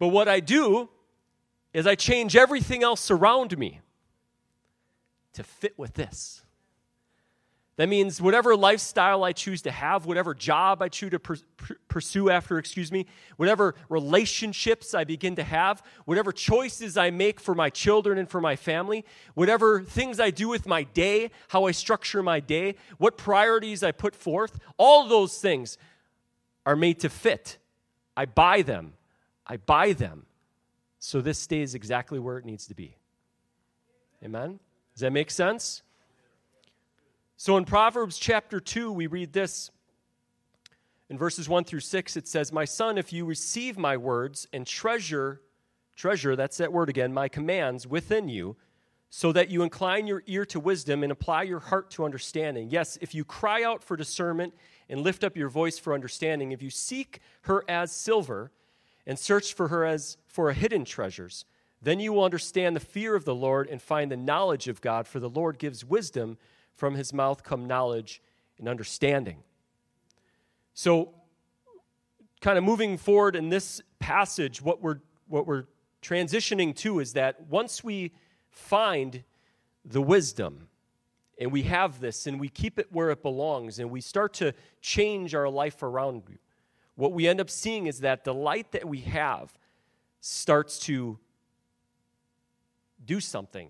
[0.00, 0.88] But what I do
[1.72, 3.80] is I change everything else around me
[5.34, 6.42] to fit with this
[7.78, 11.36] That means whatever lifestyle I choose to have, whatever job I choose to per-
[11.86, 17.54] pursue after, excuse me, whatever relationships I begin to have, whatever choices I make for
[17.54, 21.70] my children and for my family, whatever things I do with my day, how I
[21.70, 25.78] structure my day, what priorities I put forth, all those things
[26.66, 27.58] are made to fit.
[28.16, 28.94] I buy them.
[29.46, 30.26] I buy them.
[30.98, 32.96] So this stays exactly where it needs to be.
[34.24, 34.58] Amen?
[34.94, 35.82] Does that make sense?
[37.40, 39.70] So in Proverbs chapter 2, we read this.
[41.08, 44.66] In verses 1 through 6, it says, My son, if you receive my words and
[44.66, 45.40] treasure,
[45.94, 48.56] treasure, that's that word again, my commands within you,
[49.08, 52.70] so that you incline your ear to wisdom and apply your heart to understanding.
[52.70, 54.52] Yes, if you cry out for discernment
[54.88, 58.50] and lift up your voice for understanding, if you seek her as silver
[59.06, 61.44] and search for her as for a hidden treasures,
[61.80, 65.06] then you will understand the fear of the Lord and find the knowledge of God,
[65.06, 66.36] for the Lord gives wisdom
[66.78, 68.22] from his mouth come knowledge
[68.56, 69.42] and understanding.
[70.74, 71.12] So,
[72.40, 75.64] kind of moving forward in this passage, what we're, what we're
[76.00, 78.12] transitioning to is that once we
[78.48, 79.24] find
[79.84, 80.68] the wisdom
[81.40, 84.54] and we have this and we keep it where it belongs and we start to
[84.80, 86.38] change our life around you,
[86.94, 89.52] what we end up seeing is that the light that we have
[90.20, 91.18] starts to
[93.04, 93.68] do something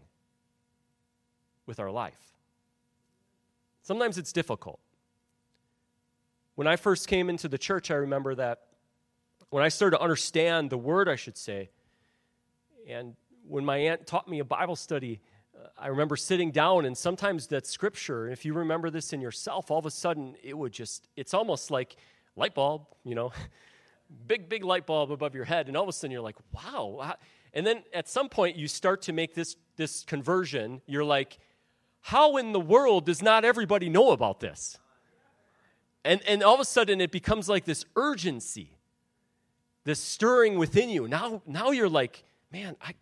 [1.65, 2.38] with our life.
[3.89, 4.81] Sometimes it's difficult.
[6.57, 8.65] When I first came into the church, I remember that
[9.49, 11.71] when I started to understand the word, I should say,
[12.87, 15.23] and when my aunt taught me a Bible study,
[15.57, 19.71] uh, I remember sitting down, and sometimes that scripture, if you remember this in yourself,
[19.71, 21.97] all of a sudden it would just, it's almost like
[22.37, 23.33] light bulb, you know,
[24.27, 27.15] big, big light bulb above your head, and all of a sudden you're like, wow.
[27.55, 30.83] And then at some point you start to make this, this conversion.
[30.85, 31.39] You're like,
[32.09, 34.79] how in the world does not everybody know about this?
[36.07, 38.79] And, and all of a sudden it becomes like this urgency,
[39.85, 41.07] this stirring within you.
[41.07, 42.95] Now, now you're like, man, I,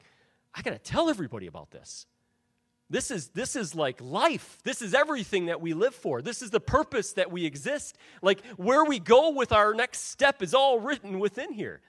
[0.53, 2.07] I got to tell everybody about this.
[2.91, 4.59] This is, this is like life.
[4.65, 6.21] This is everything that we live for.
[6.21, 7.97] This is the purpose that we exist.
[8.23, 11.81] Like where we go with our next step is all written within here.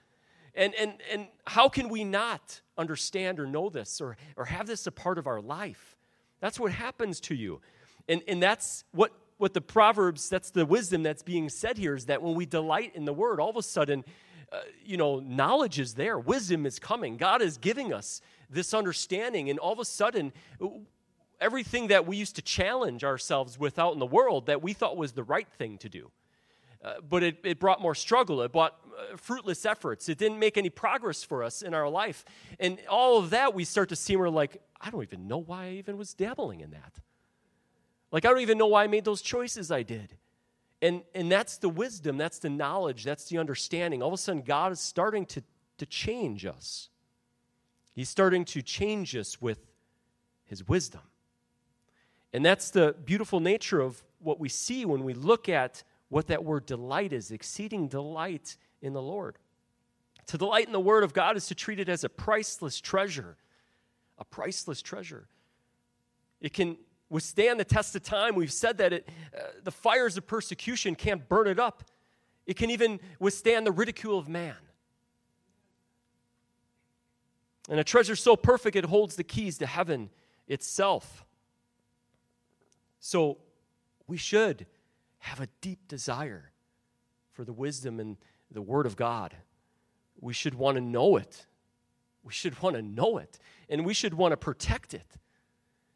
[0.54, 4.86] And, and, and how can we not understand or know this or, or have this
[4.86, 5.97] a part of our life?
[6.40, 7.60] That's what happens to you.
[8.08, 12.06] And, and that's what, what the Proverbs, that's the wisdom that's being said here is
[12.06, 14.04] that when we delight in the word, all of a sudden,
[14.50, 17.16] uh, you know, knowledge is there, wisdom is coming.
[17.16, 20.32] God is giving us this understanding, and all of a sudden,
[21.40, 24.96] everything that we used to challenge ourselves with out in the world that we thought
[24.96, 26.10] was the right thing to do.
[26.82, 28.40] Uh, but it, it brought more struggle.
[28.42, 30.08] It brought uh, fruitless efforts.
[30.08, 32.24] It didn't make any progress for us in our life.
[32.60, 35.66] And all of that, we start to see, we're like, I don't even know why
[35.66, 36.94] I even was dabbling in that.
[38.12, 40.16] Like, I don't even know why I made those choices I did.
[40.80, 44.00] And, and that's the wisdom, that's the knowledge, that's the understanding.
[44.00, 45.42] All of a sudden, God is starting to,
[45.78, 46.88] to change us.
[47.92, 49.58] He's starting to change us with
[50.44, 51.02] His wisdom.
[52.32, 56.44] And that's the beautiful nature of what we see when we look at what that
[56.44, 59.36] word delight is exceeding delight in the Lord.
[60.26, 63.36] To delight in the Word of God is to treat it as a priceless treasure
[64.18, 65.28] a priceless treasure.
[66.40, 66.76] It can
[67.08, 68.34] withstand the test of time.
[68.34, 71.84] We've said that it, uh, the fires of persecution can't burn it up,
[72.46, 74.56] it can even withstand the ridicule of man.
[77.68, 80.08] And a treasure so perfect it holds the keys to heaven
[80.46, 81.24] itself.
[82.98, 83.38] So
[84.06, 84.66] we should
[85.28, 86.50] have a deep desire
[87.32, 88.16] for the wisdom and
[88.50, 89.34] the Word of God.
[90.20, 91.46] We should want to know it.
[92.24, 93.38] We should want to know it
[93.68, 95.16] and we should want to protect it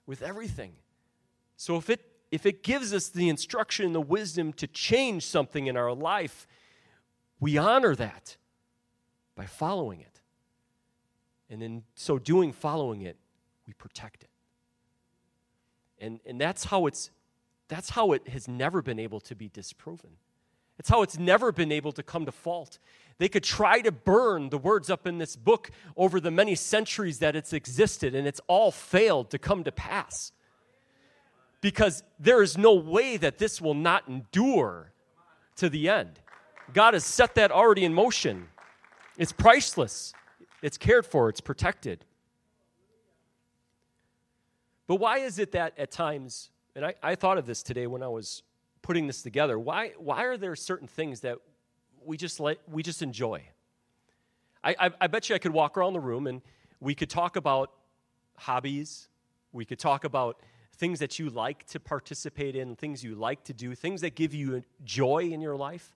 [0.06, 0.74] with everything.
[1.56, 5.66] So if it if it gives us the instruction and the wisdom to change something
[5.66, 6.46] in our life,
[7.40, 8.38] we honor that
[9.34, 10.20] by following it.
[11.50, 13.18] And in so doing, following it,
[13.66, 14.30] we protect it.
[15.98, 17.10] And, and that's how it's
[17.72, 20.10] that's how it has never been able to be disproven.
[20.78, 22.78] It's how it's never been able to come to fault.
[23.16, 27.18] They could try to burn the words up in this book over the many centuries
[27.20, 30.32] that it's existed, and it's all failed to come to pass.
[31.62, 34.92] Because there is no way that this will not endure
[35.56, 36.20] to the end.
[36.74, 38.48] God has set that already in motion.
[39.16, 40.12] It's priceless,
[40.62, 42.04] it's cared for, it's protected.
[44.86, 48.02] But why is it that at times, and I, I thought of this today when
[48.02, 48.42] I was
[48.82, 51.38] putting this together, why, why are there certain things that
[52.04, 53.42] we just let, we just enjoy.
[54.64, 56.42] I, I, I bet you I could walk around the room and
[56.80, 57.70] we could talk about
[58.36, 59.08] hobbies.
[59.52, 60.40] We could talk about
[60.76, 64.34] things that you like to participate in, things you like to do, things that give
[64.34, 65.94] you joy in your life.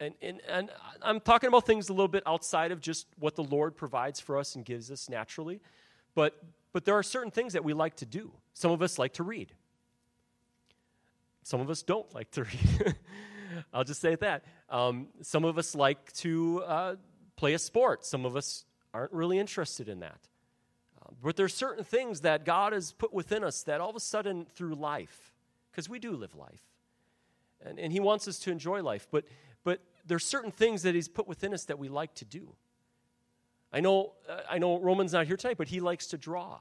[0.00, 0.70] And, and, and
[1.02, 4.38] I'm talking about things a little bit outside of just what the Lord provides for
[4.38, 5.60] us and gives us naturally.
[6.14, 6.40] But,
[6.72, 8.32] but there are certain things that we like to do.
[8.54, 9.52] Some of us like to read,
[11.48, 12.94] some of us don't like to read.
[13.72, 14.44] I'll just say that.
[14.68, 16.96] Um, some of us like to uh,
[17.36, 20.28] play a sport, some of us aren't really interested in that.
[21.00, 24.00] Uh, but there's certain things that God has put within us that all of a
[24.00, 25.32] sudden through life,
[25.70, 26.60] because we do live life,
[27.64, 29.24] and, and He wants us to enjoy life, but,
[29.64, 32.52] but there's certain things that He's put within us that we like to do.
[33.72, 36.58] I know, uh, I know Roman's not here tonight, but he likes to draw.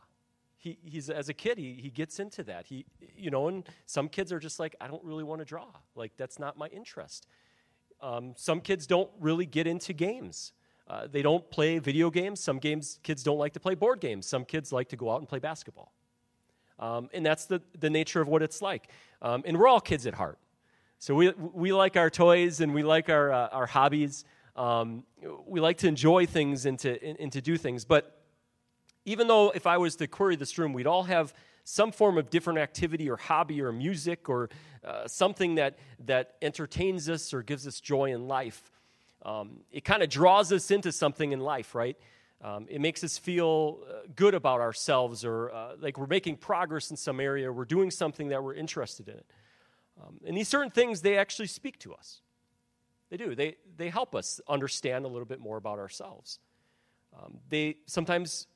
[0.57, 2.65] He, he's as a kid, he, he gets into that.
[2.65, 5.67] He, you know, and some kids are just like, I don't really want to draw.
[5.95, 7.27] Like that's not my interest.
[8.01, 10.53] Um, some kids don't really get into games.
[10.87, 12.39] Uh, they don't play video games.
[12.39, 14.25] Some games kids don't like to play board games.
[14.25, 15.93] Some kids like to go out and play basketball.
[16.79, 18.89] Um, and that's the, the nature of what it's like.
[19.21, 20.37] Um, and we're all kids at heart.
[20.99, 24.25] So we, we like our toys and we like our, uh, our hobbies.
[24.55, 25.03] Um,
[25.45, 27.85] we like to enjoy things and to, and to do things.
[27.85, 28.16] But
[29.07, 32.29] even though if I was to query this room, we'd all have some form of
[32.29, 34.49] different activity or hobby or music or
[34.83, 38.69] uh, something that, that entertains us or gives us joy in life.
[39.23, 41.95] Um, it kind of draws us into something in life, right?
[42.41, 46.91] Um, it makes us feel uh, good about ourselves or uh, like we're making progress
[46.91, 49.21] in some area, we're doing something that we're interested in.
[50.03, 52.19] Um, and these certain things, they actually speak to us.
[53.09, 53.35] They do.
[53.35, 56.39] They, they help us understand a little bit more about ourselves.
[57.17, 58.47] Um, they sometimes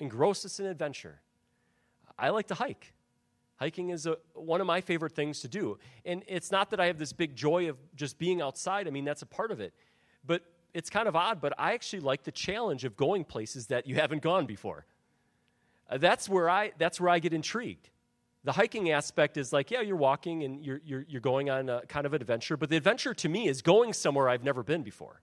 [0.00, 1.20] engross us in adventure.
[2.18, 2.92] I like to hike.
[3.56, 5.78] Hiking is a, one of my favorite things to do.
[6.04, 9.04] And it's not that I have this big joy of just being outside, I mean,
[9.04, 9.74] that's a part of it.
[10.26, 13.86] But it's kind of odd, but I actually like the challenge of going places that
[13.86, 14.86] you haven't gone before.
[15.90, 17.90] Uh, that's, where I, that's where I get intrigued.
[18.44, 21.82] The hiking aspect is like, yeah, you're walking and you're, you're, you're going on a
[21.86, 24.82] kind of an adventure, but the adventure to me is going somewhere I've never been
[24.82, 25.20] before.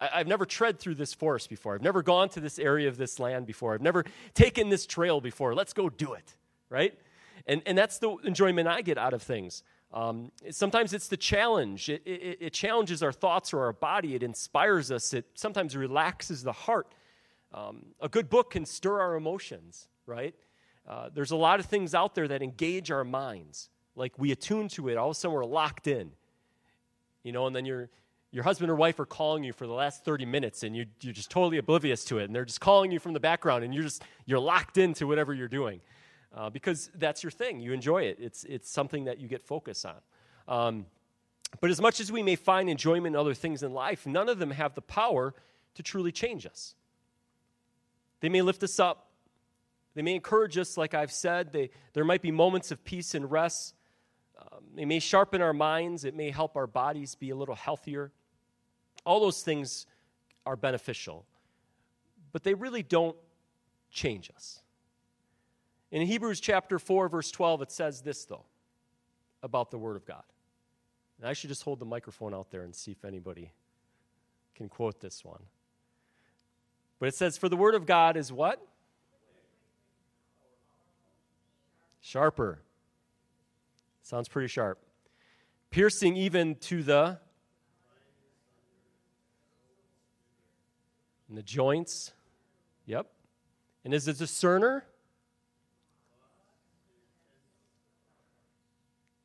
[0.00, 1.74] I, I've never tread through this forest before.
[1.74, 3.74] I've never gone to this area of this land before.
[3.74, 4.04] I've never
[4.34, 5.54] taken this trail before.
[5.54, 6.36] Let's go do it,
[6.68, 6.98] right?
[7.46, 9.62] And, and that's the enjoyment I get out of things.
[9.92, 11.88] Um, sometimes it's the challenge.
[11.88, 14.16] It, it, it, challenges our thoughts or our body.
[14.16, 15.14] It inspires us.
[15.14, 16.88] It sometimes relaxes the heart.
[17.52, 20.34] Um, a good book can stir our emotions, right?
[20.88, 23.70] Uh, there's a lot of things out there that engage our minds.
[23.94, 26.10] Like we attune to it, all of a sudden we're locked in.
[27.22, 27.88] You know, and then your
[28.34, 31.12] your husband or wife are calling you for the last 30 minutes and you, you're
[31.12, 32.24] just totally oblivious to it.
[32.24, 35.32] And they're just calling you from the background and you're just, you're locked into whatever
[35.32, 35.80] you're doing.
[36.36, 37.60] Uh, because that's your thing.
[37.60, 38.18] You enjoy it.
[38.20, 39.94] It's, it's something that you get focus on.
[40.48, 40.86] Um,
[41.60, 44.40] but as much as we may find enjoyment in other things in life, none of
[44.40, 45.32] them have the power
[45.76, 46.74] to truly change us.
[48.18, 49.12] They may lift us up,
[49.94, 51.52] they may encourage us, like I've said.
[51.52, 53.76] They, there might be moments of peace and rest.
[54.40, 56.04] Um, they may sharpen our minds.
[56.04, 58.10] It may help our bodies be a little healthier.
[59.04, 59.86] All those things
[60.46, 61.24] are beneficial,
[62.32, 63.16] but they really don't
[63.90, 64.60] change us.
[65.90, 68.44] In Hebrews chapter 4, verse 12, it says this, though,
[69.42, 70.24] about the Word of God.
[71.18, 73.52] And I should just hold the microphone out there and see if anybody
[74.56, 75.42] can quote this one.
[76.98, 78.66] But it says, For the Word of God is what?
[82.00, 82.60] Sharper.
[84.02, 84.78] Sounds pretty sharp.
[85.70, 87.18] Piercing even to the
[91.28, 92.12] and the joints.
[92.86, 93.06] Yep.
[93.84, 94.84] And is it a discerner?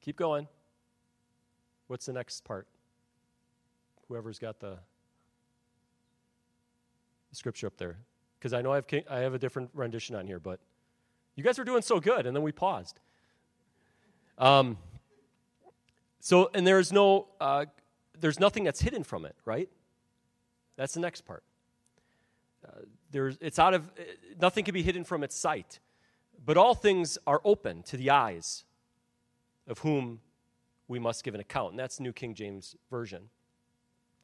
[0.01, 0.47] Keep going.
[1.87, 2.67] What's the next part?
[4.07, 4.77] Whoever's got the,
[7.29, 7.97] the scripture up there.
[8.39, 10.59] Because I know I have, I have a different rendition on here, but
[11.35, 12.99] you guys were doing so good, and then we paused.
[14.37, 14.77] Um,
[16.21, 17.65] so, and there's no, uh,
[18.19, 19.69] there's nothing that's hidden from it, right?
[20.75, 21.43] That's the next part.
[23.11, 23.91] There's, it's out of,
[24.39, 25.79] nothing can be hidden from its sight.
[26.45, 28.63] But all things are open to the eyes
[29.67, 30.19] of whom
[30.87, 31.71] we must give an account.
[31.71, 33.29] And that's New King James Version.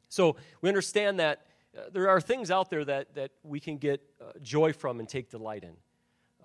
[0.08, 1.46] So we understand that
[1.76, 5.08] uh, there are things out there that, that we can get uh, joy from and
[5.08, 5.76] take delight in.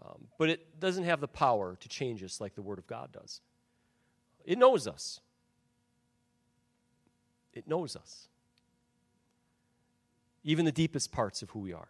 [0.04, 3.12] Um, but it doesn't have the power to change us like the Word of God
[3.12, 3.42] does.
[4.46, 5.20] It knows us.
[7.54, 8.28] It knows us
[10.44, 11.90] even the deepest parts of who we are.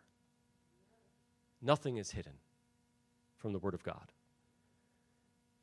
[1.62, 2.34] Nothing is hidden
[3.38, 4.12] from the Word of God.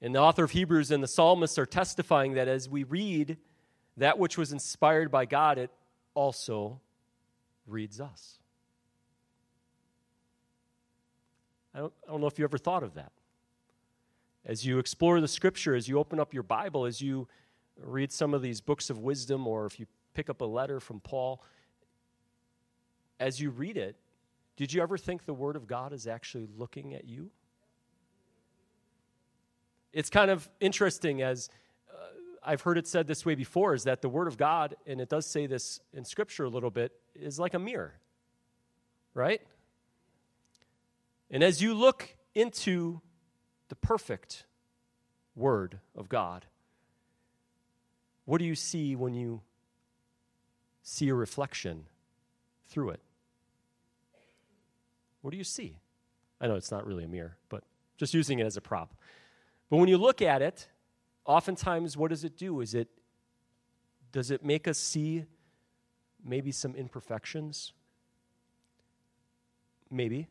[0.00, 3.36] And the author of Hebrews and the psalmists are testifying that as we read
[3.96, 5.70] that which was inspired by God, it
[6.14, 6.80] also
[7.66, 8.38] reads us.
[11.74, 13.12] I don't, I don't know if you ever thought of that.
[14.48, 17.28] as you explore the scripture, as you open up your Bible, as you
[17.76, 21.00] read some of these books of wisdom, or if you pick up a letter from
[21.00, 21.42] Paul,
[23.20, 23.96] as you read it,
[24.56, 27.30] did you ever think the Word of God is actually looking at you?
[29.92, 31.48] It's kind of interesting as
[31.88, 31.96] uh,
[32.42, 35.08] I've heard it said this way before is that the Word of God, and it
[35.08, 37.94] does say this in Scripture a little bit, is like a mirror,
[39.14, 39.40] right?
[41.30, 43.00] And as you look into
[43.68, 44.44] the perfect
[45.34, 46.46] Word of God,
[48.24, 49.40] what do you see when you
[50.82, 51.86] see a reflection
[52.66, 53.00] through it?
[55.28, 55.76] What do you see?
[56.40, 57.62] I know it's not really a mirror, but
[57.98, 58.94] just using it as a prop.
[59.68, 60.66] But when you look at it,
[61.26, 62.62] oftentimes what does it do?
[62.62, 62.88] Is it
[64.10, 65.26] does it make us see
[66.24, 67.74] maybe some imperfections?
[69.90, 70.28] Maybe.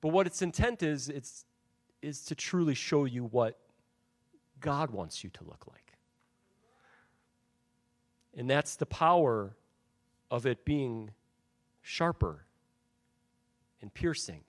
[0.00, 1.44] But what its intent is, it's
[2.02, 3.56] is to truly show you what
[4.58, 5.92] God wants you to look like.
[8.36, 9.54] And that's the power
[10.32, 11.12] of it being
[11.80, 12.46] sharper
[13.80, 14.42] and piercing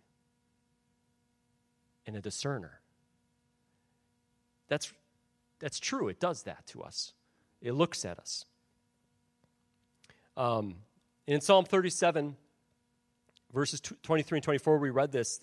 [2.05, 2.82] and a discerner.
[4.67, 4.91] That's,
[5.59, 6.07] that's true.
[6.07, 7.13] It does that to us,
[7.61, 8.45] it looks at us.
[10.38, 10.75] Um,
[11.27, 12.36] in Psalm 37,
[13.53, 15.41] verses 23 and 24, we read this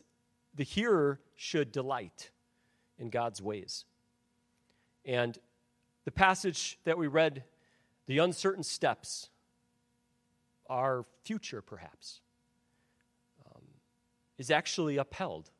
[0.55, 2.31] the hearer should delight
[2.99, 3.85] in God's ways.
[5.05, 5.39] And
[6.05, 7.45] the passage that we read,
[8.07, 9.29] the uncertain steps,
[10.69, 12.21] our future perhaps,
[14.39, 15.51] is actually upheld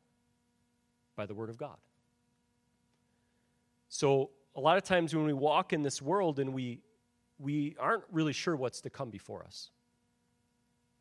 [1.15, 1.77] by the Word of God.
[3.89, 6.81] So, a lot of times when we walk in this world and we,
[7.37, 9.69] we aren't really sure what's to come before us,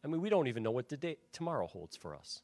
[0.05, 2.43] I mean, we don't even know what the day, tomorrow holds for us.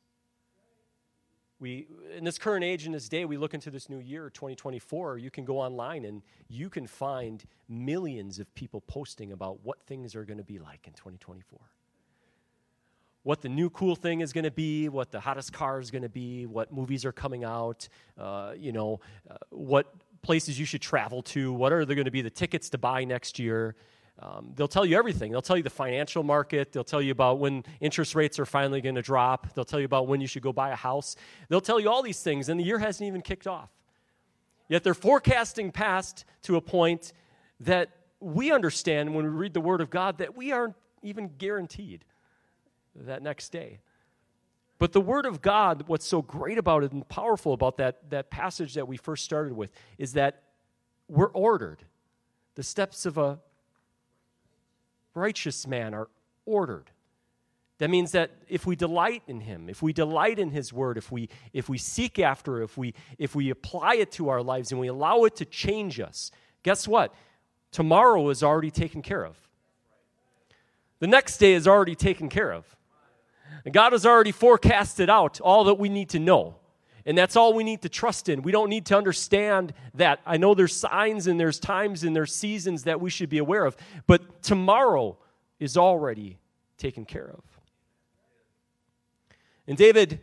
[1.61, 5.19] We in this current age in this day we look into this new year 2024
[5.19, 10.17] you can go online and you can find millions of people posting about what things
[10.17, 11.61] are going to be like in 2024
[13.25, 16.03] what the new cool thing is going to be what the hottest car is going
[16.03, 20.81] to be what movies are coming out uh, you know uh, what places you should
[20.81, 23.75] travel to what are going to be the tickets to buy next year
[24.21, 25.33] um, they'll tell you everything.
[25.33, 26.73] They'll tell you the financial market.
[26.73, 29.53] They'll tell you about when interest rates are finally going to drop.
[29.55, 31.17] They'll tell you about when you should go buy a house.
[31.49, 33.71] They'll tell you all these things, and the year hasn't even kicked off.
[34.69, 37.13] Yet they're forecasting past to a point
[37.61, 42.05] that we understand when we read the Word of God that we aren't even guaranteed
[42.95, 43.81] that next day.
[44.79, 48.31] But the Word of God, what's so great about it and powerful about that, that
[48.31, 50.43] passage that we first started with, is that
[51.09, 51.85] we're ordered.
[52.55, 53.39] The steps of a
[55.15, 56.09] righteous man are
[56.45, 56.91] ordered.
[57.79, 61.11] That means that if we delight in him, if we delight in his word, if
[61.11, 64.81] we if we seek after, if we if we apply it to our lives and
[64.81, 66.31] we allow it to change us,
[66.63, 67.13] guess what?
[67.73, 69.37] Tomorrow is already taken care of.
[71.01, 72.77] The next day is already taken care of.
[73.65, 76.57] And God has already forecasted out all that we need to know.
[77.07, 78.43] And that's all we need to trust in.
[78.43, 80.21] We don't need to understand that.
[80.25, 83.67] I know there's signs and there's times and there's seasons that we should be aware
[83.67, 83.77] of,
[84.07, 85.19] but tomorrow
[85.61, 86.39] is already
[86.79, 87.43] taken care of.
[89.67, 90.21] And David,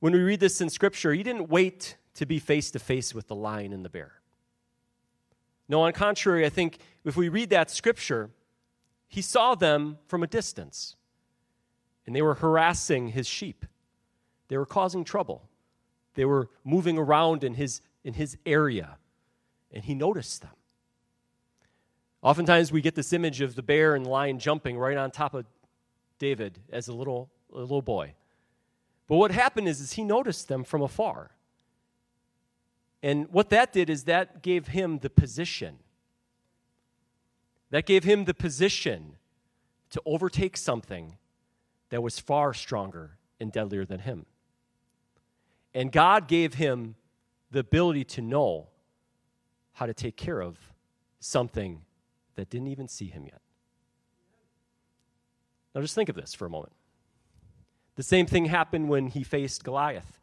[0.00, 3.28] when we read this in Scripture, he didn't wait to be face to face with
[3.28, 4.12] the lion and the bear.
[5.68, 8.30] No, on contrary, I think if we read that Scripture,
[9.08, 10.96] he saw them from a distance,
[12.06, 13.64] and they were harassing his sheep,
[14.48, 15.48] they were causing trouble.
[16.14, 18.96] They were moving around in his, in his area,
[19.70, 20.50] and he noticed them.
[22.22, 25.44] Oftentimes, we get this image of the bear and lion jumping right on top of
[26.18, 28.14] David as a little, a little boy.
[29.06, 31.32] But what happened is, is he noticed them from afar.
[33.02, 35.78] And what that did is that gave him the position.
[37.70, 39.16] That gave him the position
[39.90, 41.18] to overtake something
[41.96, 44.26] that was far stronger and deadlier than him.
[45.72, 46.94] And God gave him
[47.50, 48.68] the ability to know
[49.72, 50.58] how to take care of
[51.20, 51.86] something
[52.34, 53.40] that didn't even see him yet.
[55.74, 56.74] Now, just think of this for a moment.
[57.94, 60.20] The same thing happened when he faced Goliath.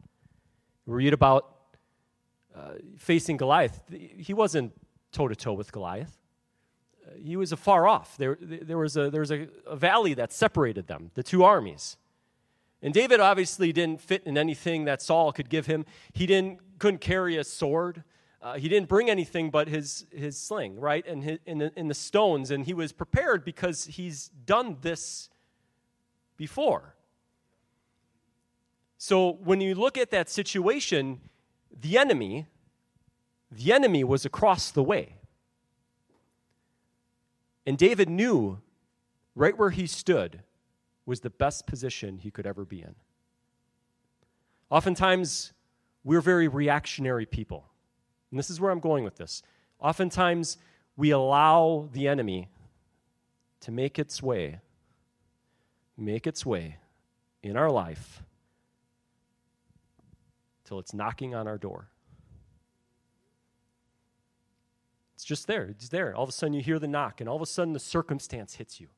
[0.85, 1.55] We read about
[2.55, 3.81] uh, facing Goliath.
[3.89, 4.73] He wasn't
[5.11, 6.15] toe to toe with Goliath.
[7.21, 8.17] He was afar off.
[8.17, 11.97] There, there was, a, there was a, a valley that separated them, the two armies.
[12.81, 15.85] And David obviously didn't fit in anything that Saul could give him.
[16.11, 18.03] He didn't, couldn't carry a sword.
[18.41, 21.07] Uh, he didn't bring anything but his, his sling, right?
[21.07, 22.51] And his, in, the, in the stones.
[22.51, 25.29] And he was prepared because he's done this
[26.35, 26.95] before.
[28.97, 31.21] So when you look at that situation,
[31.71, 32.47] the enemy,
[33.49, 35.15] the enemy was across the way.
[37.65, 38.59] And David knew
[39.35, 40.41] right where he stood
[41.05, 42.95] was the best position he could ever be in.
[44.69, 45.53] Oftentimes,
[46.03, 47.65] we're very reactionary people.
[48.31, 49.43] And this is where I'm going with this.
[49.79, 50.57] Oftentimes,
[50.97, 52.49] we allow the enemy
[53.61, 54.59] to make its way,
[55.97, 56.77] make its way
[57.41, 58.23] in our life
[60.65, 61.89] till it's knocking on our door.
[65.23, 65.67] It's just there.
[65.69, 66.13] It's there.
[66.13, 68.55] All of a sudden, you hear the knock, and all of a sudden, the circumstance
[68.55, 68.89] hits you.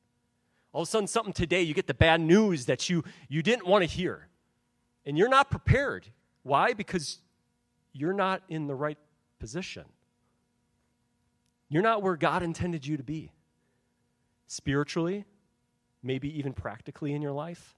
[0.72, 3.64] All of a sudden, something today, you get the bad news that you, you didn't
[3.64, 4.26] want to hear.
[5.04, 6.08] And you're not prepared.
[6.42, 6.72] Why?
[6.72, 7.20] Because
[7.92, 8.98] you're not in the right
[9.38, 9.84] position.
[11.68, 13.30] You're not where God intended you to be.
[14.48, 15.26] Spiritually,
[16.02, 17.76] maybe even practically in your life.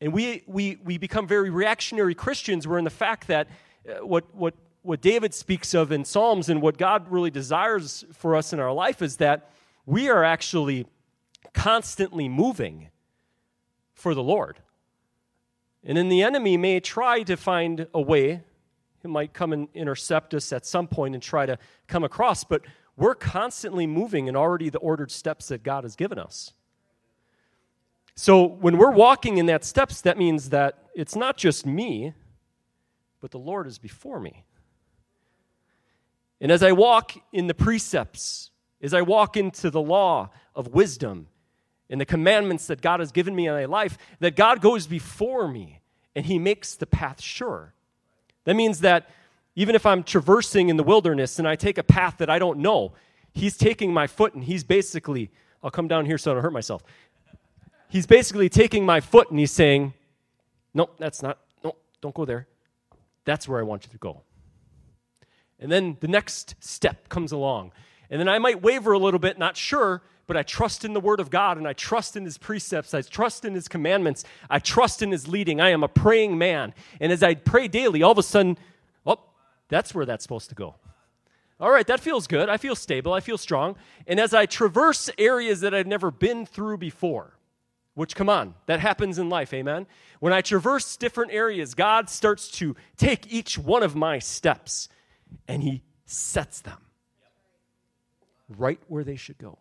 [0.00, 2.66] And we, we, we become very reactionary Christians.
[2.66, 3.48] We're in the fact that
[3.86, 8.36] uh, what, what, what David speaks of in Psalms and what God really desires for
[8.36, 9.50] us in our life is that
[9.86, 10.86] we are actually
[11.54, 12.90] constantly moving
[13.94, 14.58] for the Lord.
[15.84, 18.42] And then the enemy may try to find a way.
[19.00, 22.60] He might come and intercept us at some point and try to come across, but
[22.94, 26.52] we're constantly moving in already the ordered steps that God has given us.
[28.16, 32.12] So when we're walking in that steps, that means that it's not just me,
[33.22, 34.44] but the Lord is before me.
[36.44, 38.50] And as I walk in the precepts,
[38.82, 41.28] as I walk into the law of wisdom
[41.88, 45.48] and the commandments that God has given me in my life, that God goes before
[45.48, 45.80] me
[46.14, 47.72] and He makes the path sure.
[48.44, 49.08] That means that
[49.56, 52.58] even if I'm traversing in the wilderness and I take a path that I don't
[52.58, 52.92] know,
[53.32, 55.30] He's taking my foot and He's basically,
[55.62, 56.84] I'll come down here so I don't hurt myself
[57.94, 59.94] he's basically taking my foot and he's saying,
[60.74, 62.48] Nope, that's not, no, don't go there.
[63.24, 64.22] That's where I want you to go.
[65.60, 67.72] And then the next step comes along.
[68.10, 71.00] And then I might waver a little bit, not sure, but I trust in the
[71.00, 72.94] Word of God and I trust in His precepts.
[72.94, 74.24] I trust in His commandments.
[74.48, 75.60] I trust in His leading.
[75.60, 76.74] I am a praying man.
[77.00, 78.58] And as I pray daily, all of a sudden,
[79.06, 79.20] oh,
[79.68, 80.74] that's where that's supposed to go.
[81.60, 82.48] All right, that feels good.
[82.48, 83.12] I feel stable.
[83.12, 83.76] I feel strong.
[84.06, 87.38] And as I traverse areas that I've never been through before,
[87.94, 89.86] which, come on, that happens in life, amen?
[90.18, 94.88] When I traverse different areas, God starts to take each one of my steps
[95.48, 96.78] and He sets them
[98.48, 99.58] right where they should go.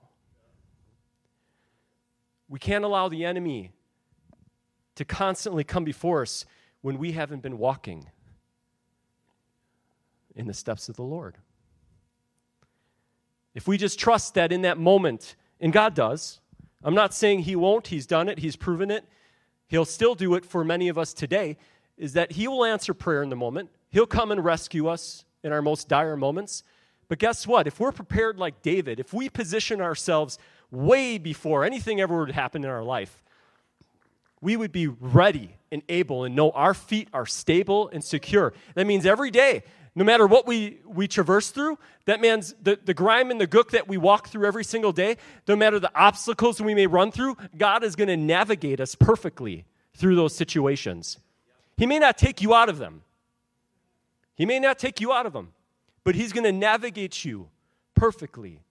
[2.50, 3.72] We can't allow the enemy
[4.96, 6.46] to constantly come before us
[6.82, 8.08] when we haven't been walking
[10.36, 11.38] in the steps of the Lord.
[13.56, 16.40] If we just trust that in that moment, and God does,
[16.84, 19.06] I'm not saying he won't, he's done it, he's proven it.
[19.68, 21.58] He'll still do it for many of us today,
[21.98, 23.70] is that he will answer prayer in the moment.
[23.90, 26.64] He'll come and rescue us in our most dire moments.
[27.08, 27.68] But guess what?
[27.68, 30.40] If we're prepared like David, if we position ourselves
[30.72, 33.22] way before anything ever would happen in our life,
[34.42, 38.54] we would be ready and able and know our feet are stable and secure.
[38.76, 39.64] That means every day,
[39.96, 43.70] no matter what we, we traverse through, that means the, the grime and the gook
[43.72, 45.18] that we walk through every single day,
[45.48, 49.66] no matter the obstacles we may run through, God is going to navigate us perfectly
[49.96, 51.20] through those situations.
[51.78, 53.04] He may not take you out of them,
[54.36, 55.54] He may not take you out of them,
[56.04, 57.50] but He's going to navigate you
[57.96, 58.64] perfectly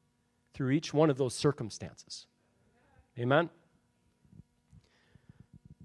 [0.54, 2.26] through each one of those circumstances.
[3.18, 3.50] Amen?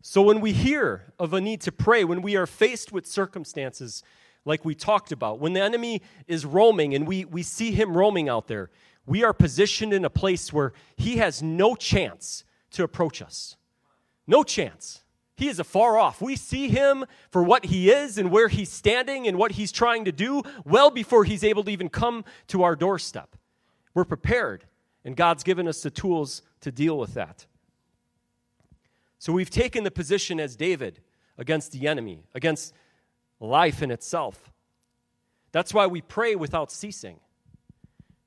[0.01, 4.03] So when we hear of a need to pray, when we are faced with circumstances,
[4.47, 5.39] like we talked about.
[5.39, 8.71] When the enemy is roaming and we, we see him roaming out there,
[9.05, 13.57] we are positioned in a place where he has no chance to approach us.
[14.25, 15.03] No chance.
[15.37, 16.19] He is afar off.
[16.19, 20.03] We see him for what he is and where he's standing and what he's trying
[20.05, 23.35] to do well before he's able to even come to our doorstep.
[23.93, 24.65] We're prepared,
[25.05, 27.45] and God's given us the tools to deal with that.
[29.19, 31.01] So we've taken the position as David
[31.37, 32.73] against the enemy, against
[33.39, 34.51] life in itself.
[35.51, 37.19] That's why we pray without ceasing.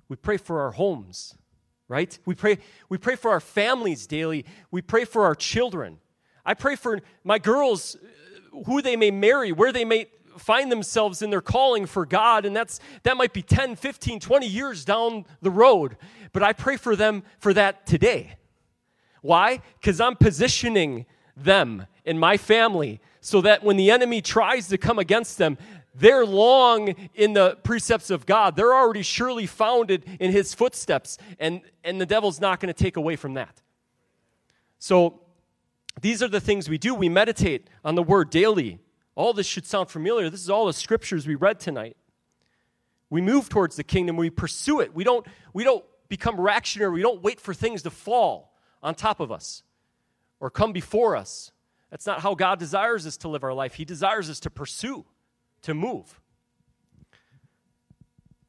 [0.09, 1.35] We pray for our homes,
[1.89, 2.17] right?
[2.25, 2.59] We pray,
[2.89, 4.45] we pray for our families daily.
[4.71, 5.99] We pray for our children.
[6.45, 10.07] I pray for my girls, uh, who they may marry, where they may
[10.38, 14.47] find themselves in their calling for God, and that's that might be 10, 15, 20
[14.47, 15.97] years down the road.
[16.32, 18.36] But I pray for them for that today.
[19.22, 19.61] Why?
[19.80, 24.99] Because I'm positioning them and my family so that when the enemy tries to come
[24.99, 25.59] against them,
[25.95, 28.57] they're long in the precepts of God.
[28.57, 32.97] They're already surely founded in his footsteps, and, and the devil's not going to take
[32.97, 33.61] away from that.
[34.78, 35.20] So,
[36.01, 36.95] these are the things we do.
[36.95, 38.78] We meditate on the word daily.
[39.14, 40.30] All this should sound familiar.
[40.30, 41.97] This is all the scriptures we read tonight.
[43.11, 44.95] We move towards the kingdom, we pursue it.
[44.95, 49.20] We don't, we don't become reactionary, we don't wait for things to fall on top
[49.20, 49.62] of us
[50.38, 51.51] or come before us.
[51.91, 53.74] That's not how God desires us to live our life.
[53.74, 55.05] He desires us to pursue,
[55.62, 56.20] to move.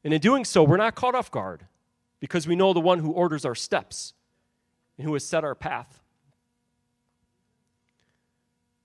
[0.04, 1.66] And in doing so, we're not caught off guard
[2.20, 4.14] because we know the one who orders our steps
[4.96, 6.01] and who has set our path.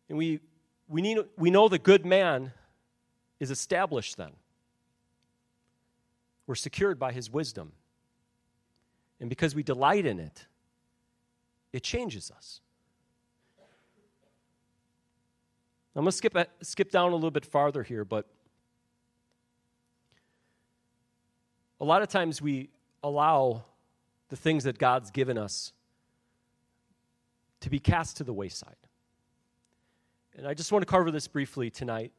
[0.10, 0.40] And we,
[0.88, 2.54] we, need, we know the good man
[3.40, 4.32] is established then.
[6.46, 7.74] We're secured by his wisdom.
[9.20, 10.46] And because we delight in it,
[11.74, 12.62] it changes us.
[15.96, 18.28] I'm going to skip, skip down a little bit farther here, but
[21.80, 22.70] a lot of times we
[23.04, 23.64] allow
[24.30, 25.74] the things that God's given us
[27.62, 28.76] to be cast to the wayside.
[30.38, 32.12] And I just want to cover this briefly tonight.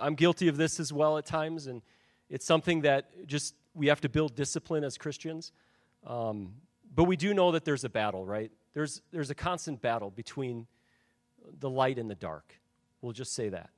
[0.00, 1.82] I'm guilty of this as well at times, and
[2.30, 5.52] it's something that just we have to build discipline as Christians.
[6.06, 6.54] Um,
[6.94, 8.50] but we do know that there's a battle, right?
[8.72, 10.66] There's, there's a constant battle between
[11.60, 12.58] the light and the dark.
[13.02, 13.68] We'll just say that.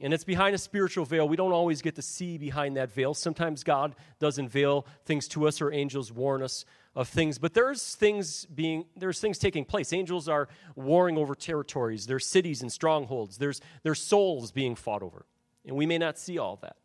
[0.00, 1.28] And it's behind a spiritual veil.
[1.28, 3.12] We don't always get to see behind that veil.
[3.12, 6.64] Sometimes God does unveil things to us or angels warn us
[6.96, 9.92] of things, but there's things being there's things taking place.
[9.92, 15.26] Angels are warring over territories, there's cities and strongholds, there's there's souls being fought over.
[15.64, 16.76] And we may not see all that.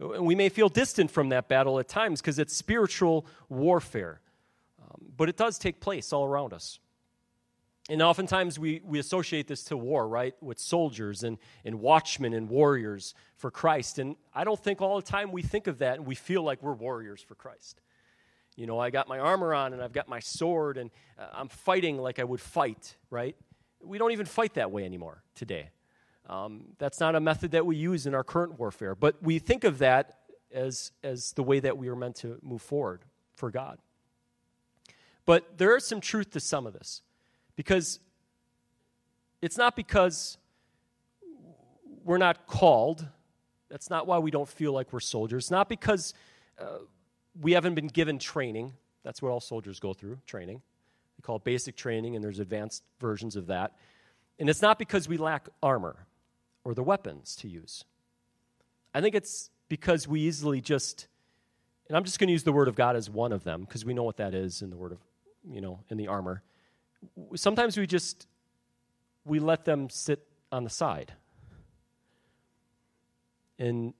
[0.00, 4.20] And we may feel distant from that battle at times because it's spiritual warfare.
[4.82, 6.80] Um, but it does take place all around us.
[7.90, 10.34] And oftentimes we, we associate this to war, right?
[10.40, 13.98] With soldiers and, and watchmen and warriors for Christ.
[13.98, 16.62] And I don't think all the time we think of that and we feel like
[16.62, 17.82] we're warriors for Christ.
[18.56, 21.48] You know, I got my armor on and I've got my sword and uh, I'm
[21.48, 23.36] fighting like I would fight, right?
[23.82, 25.68] We don't even fight that way anymore today.
[26.26, 29.64] Um, that's not a method that we use in our current warfare, but we think
[29.64, 30.20] of that
[30.54, 33.02] as, as the way that we are meant to move forward
[33.34, 33.78] for God.
[35.26, 37.02] But there is some truth to some of this.
[37.56, 38.00] Because
[39.40, 40.38] it's not because
[42.04, 43.06] we're not called.
[43.68, 45.44] That's not why we don't feel like we're soldiers.
[45.44, 46.14] It's not because
[46.58, 46.78] uh,
[47.40, 48.72] we haven't been given training.
[49.02, 50.62] That's what all soldiers go through training.
[51.18, 53.76] They call it basic training, and there's advanced versions of that.
[54.38, 56.06] And it's not because we lack armor
[56.64, 57.84] or the weapons to use.
[58.94, 61.06] I think it's because we easily just,
[61.88, 63.84] and I'm just going to use the Word of God as one of them because
[63.84, 64.98] we know what that is in the Word of,
[65.48, 66.42] you know, in the armor
[67.34, 68.26] sometimes we just
[69.24, 71.12] we let them sit on the side.
[73.58, 73.94] And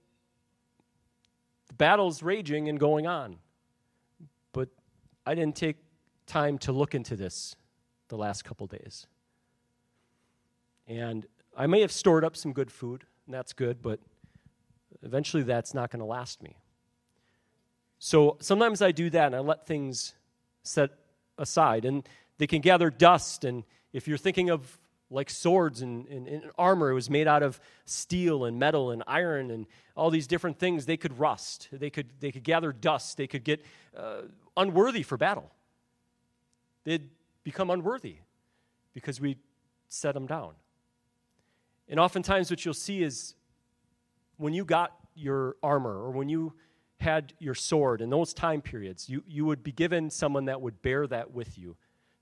[1.67, 3.37] the battle's raging and going on.
[4.53, 4.69] But
[5.25, 5.77] i didn't take
[6.27, 7.55] time to look into this
[8.07, 9.07] the last couple days.
[10.87, 11.25] And
[11.57, 13.99] i may have stored up some good food and that's good but
[15.01, 16.57] eventually that's not going to last me.
[17.99, 20.13] So sometimes i do that and i let things
[20.63, 20.91] set
[21.37, 21.85] aside.
[21.85, 23.45] And they can gather dust.
[23.45, 23.63] And
[23.93, 24.79] if you're thinking of
[25.09, 29.03] like swords and, and, and, armor, it was made out of steel and metal and
[29.07, 30.85] iron and all these different things.
[30.85, 31.69] They could rust.
[31.71, 33.17] They could, they could gather dust.
[33.17, 33.63] They could get
[33.95, 34.21] uh,
[34.57, 35.51] unworthy for battle.
[36.83, 37.09] They'd
[37.43, 38.17] become unworthy
[38.93, 39.37] because we
[39.87, 40.53] set them down.
[41.87, 43.35] And oftentimes, what you'll see is
[44.37, 46.53] when you got your armor or when you
[46.99, 50.81] had your sword in those time periods, you, you would be given someone that would
[50.81, 51.75] bear that with you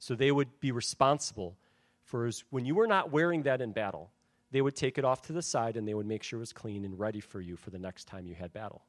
[0.03, 1.55] so they would be responsible
[2.03, 4.11] for when you were not wearing that in battle,
[4.51, 6.51] they would take it off to the side and they would make sure it was
[6.51, 8.83] clean and ready for you for the next time you had battle.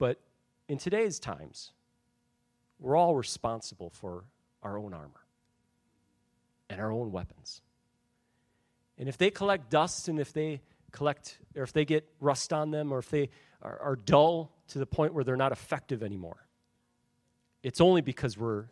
[0.00, 0.20] But
[0.66, 1.70] in today's times,
[2.80, 4.24] we're all responsible for
[4.64, 5.20] our own armor
[6.68, 7.62] and our own weapons.
[8.98, 12.72] And if they collect dust and if they collect, or if they get rust on
[12.72, 13.30] them, or if they
[13.62, 16.48] are, are dull to the point where they're not effective anymore,
[17.62, 18.64] it's only because we're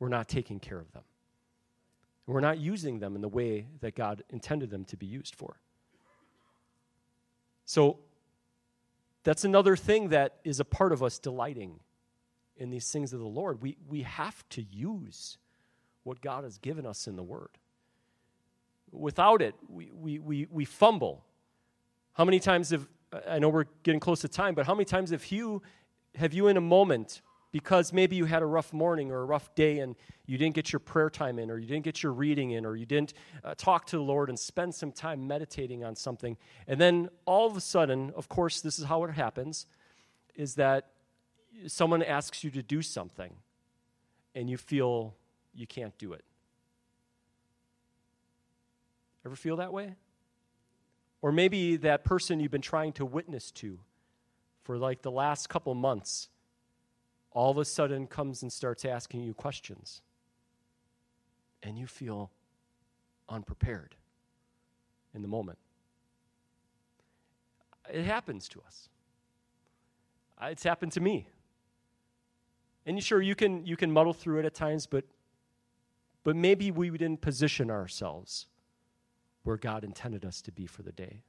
[0.00, 1.04] we're not taking care of them.
[2.26, 5.60] We're not using them in the way that God intended them to be used for.
[7.64, 7.98] So,
[9.22, 11.80] that's another thing that is a part of us delighting
[12.56, 13.60] in these things of the Lord.
[13.60, 15.38] We, we have to use
[16.04, 17.50] what God has given us in the Word.
[18.92, 21.24] Without it, we, we, we, we fumble.
[22.14, 22.88] How many times have,
[23.28, 25.62] I know we're getting close to time, but how many times have you,
[26.14, 27.20] have you in a moment
[27.52, 29.96] because maybe you had a rough morning or a rough day and
[30.26, 32.76] you didn't get your prayer time in or you didn't get your reading in or
[32.76, 36.36] you didn't uh, talk to the Lord and spend some time meditating on something.
[36.68, 39.66] And then all of a sudden, of course, this is how it happens,
[40.36, 40.90] is that
[41.66, 43.34] someone asks you to do something
[44.34, 45.14] and you feel
[45.52, 46.24] you can't do it.
[49.26, 49.96] Ever feel that way?
[51.20, 53.80] Or maybe that person you've been trying to witness to
[54.62, 56.28] for like the last couple months
[57.32, 60.02] all of a sudden comes and starts asking you questions.
[61.62, 62.30] And you feel
[63.28, 63.94] unprepared
[65.14, 65.58] in the moment.
[67.92, 68.88] It happens to us.
[70.40, 71.28] Uh, it's happened to me.
[72.86, 75.04] And sure, you can, you can muddle through it at times, but,
[76.24, 78.46] but maybe we didn't position ourselves
[79.42, 81.22] where God intended us to be for the day.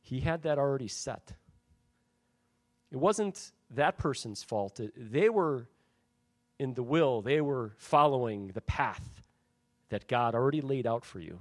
[0.00, 1.32] He had that already set.
[2.90, 4.80] It wasn't that person's fault.
[4.96, 5.66] They were
[6.58, 9.22] in the will, they were following the path
[9.90, 11.40] that God already laid out for you.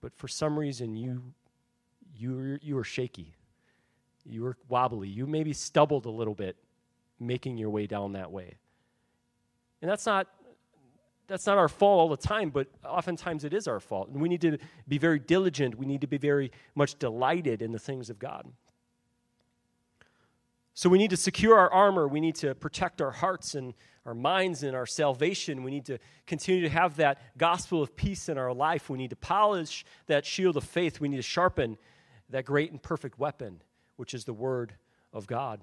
[0.00, 1.22] But for some reason, you,
[2.14, 3.32] you, you were shaky.
[4.24, 5.08] You were wobbly.
[5.08, 6.56] You maybe stumbled a little bit
[7.18, 8.54] making your way down that way.
[9.80, 10.28] And that's not
[11.28, 14.08] that's not our fault all the time, but oftentimes it is our fault.
[14.08, 15.76] And we need to be very diligent.
[15.76, 18.46] We need to be very much delighted in the things of God.
[20.76, 22.06] So we need to secure our armor.
[22.06, 23.72] We need to protect our hearts and
[24.04, 25.62] our minds and our salvation.
[25.62, 28.90] We need to continue to have that gospel of peace in our life.
[28.90, 31.00] We need to polish that shield of faith.
[31.00, 31.78] We need to sharpen
[32.28, 33.62] that great and perfect weapon,
[33.96, 34.74] which is the word
[35.14, 35.62] of God.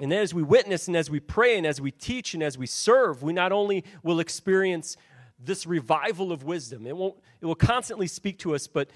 [0.00, 2.58] And then as we witness and as we pray and as we teach and as
[2.58, 4.96] we serve, we not only will experience
[5.38, 8.90] this revival of wisdom, it, won't, it will constantly speak to us, but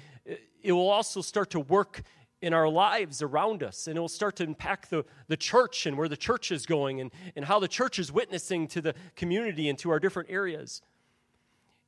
[0.64, 2.02] it will also start to work
[2.42, 3.86] in our lives around us.
[3.86, 7.00] And it will start to impact the, the church and where the church is going
[7.00, 10.82] and, and how the church is witnessing to the community and to our different areas.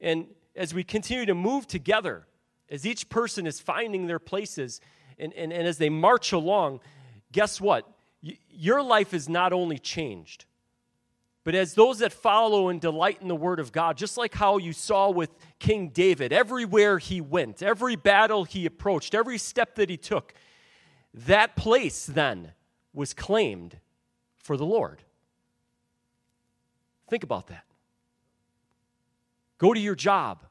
[0.01, 2.27] And as we continue to move together,
[2.71, 4.81] as each person is finding their places
[5.19, 6.81] and, and, and as they march along,
[7.33, 7.91] guess what?
[8.23, 10.45] Y- your life is not only changed,
[11.45, 14.57] but as those that follow and delight in the Word of God, just like how
[14.57, 19.91] you saw with King David, everywhere he went, every battle he approached, every step that
[19.91, 20.33] he took,
[21.13, 22.53] that place then
[22.95, 23.79] was claimed
[24.39, 25.03] for the Lord.
[27.09, 27.65] Think about that.
[29.59, 30.47] Go to your job.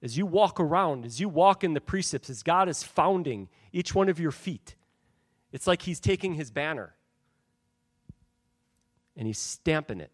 [0.00, 3.96] As you walk around, as you walk in the precepts, as God is founding each
[3.96, 4.76] one of your feet,
[5.50, 6.94] it's like He's taking His banner
[9.16, 10.12] and He's stamping it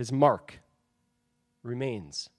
[0.00, 0.60] his mark
[1.62, 2.30] remains.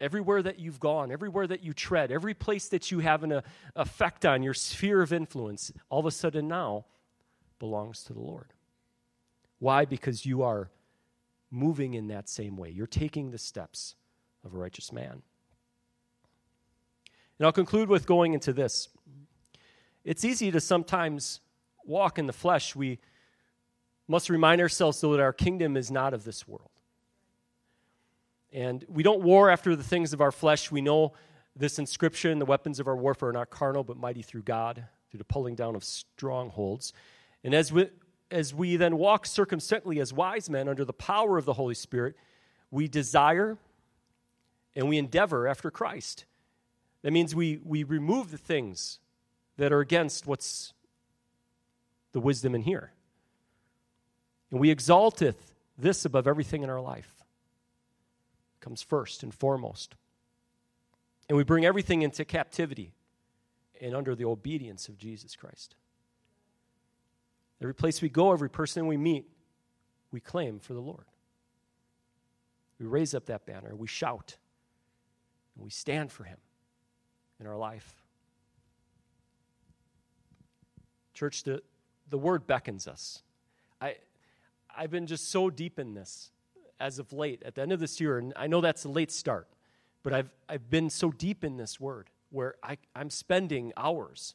[0.00, 3.42] Everywhere that you've gone, everywhere that you tread, every place that you have an uh,
[3.76, 6.86] effect on your sphere of influence, all of a sudden now
[7.58, 8.52] belongs to the Lord.
[9.58, 9.84] Why?
[9.84, 10.70] Because you are
[11.50, 12.70] moving in that same way.
[12.70, 13.96] You're taking the steps
[14.44, 15.22] of a righteous man.
[17.38, 18.88] And I'll conclude with going into this.
[20.04, 21.40] It's easy to sometimes
[21.84, 22.74] walk in the flesh.
[22.76, 23.00] We
[24.06, 26.70] must remind ourselves, though, that our kingdom is not of this world.
[28.52, 30.70] And we don't war after the things of our flesh.
[30.70, 31.12] We know
[31.56, 35.18] this inscription the weapons of our warfare are not carnal, but mighty through God, through
[35.18, 36.92] the pulling down of strongholds.
[37.44, 37.88] And as we,
[38.30, 42.16] as we then walk circumspectly as wise men under the power of the Holy Spirit,
[42.70, 43.58] we desire
[44.74, 46.24] and we endeavor after Christ.
[47.02, 48.98] That means we, we remove the things
[49.56, 50.72] that are against what's
[52.12, 52.92] the wisdom in here.
[54.50, 57.19] And we exalteth this above everything in our life
[58.60, 59.94] comes first and foremost.
[61.28, 62.92] And we bring everything into captivity
[63.80, 65.76] and under the obedience of Jesus Christ.
[67.60, 69.26] Every place we go, every person we meet,
[70.10, 71.04] we claim for the Lord.
[72.78, 74.36] We raise up that banner, we shout,
[75.54, 76.38] and we stand for Him
[77.38, 77.94] in our life.
[81.12, 81.62] Church, the,
[82.08, 83.22] the word beckons us.
[83.80, 83.96] I,
[84.74, 86.30] I've been just so deep in this
[86.80, 89.12] as of late, at the end of this year, and I know that's a late
[89.12, 89.46] start,
[90.02, 94.34] but I've, I've been so deep in this word where I, I'm spending hours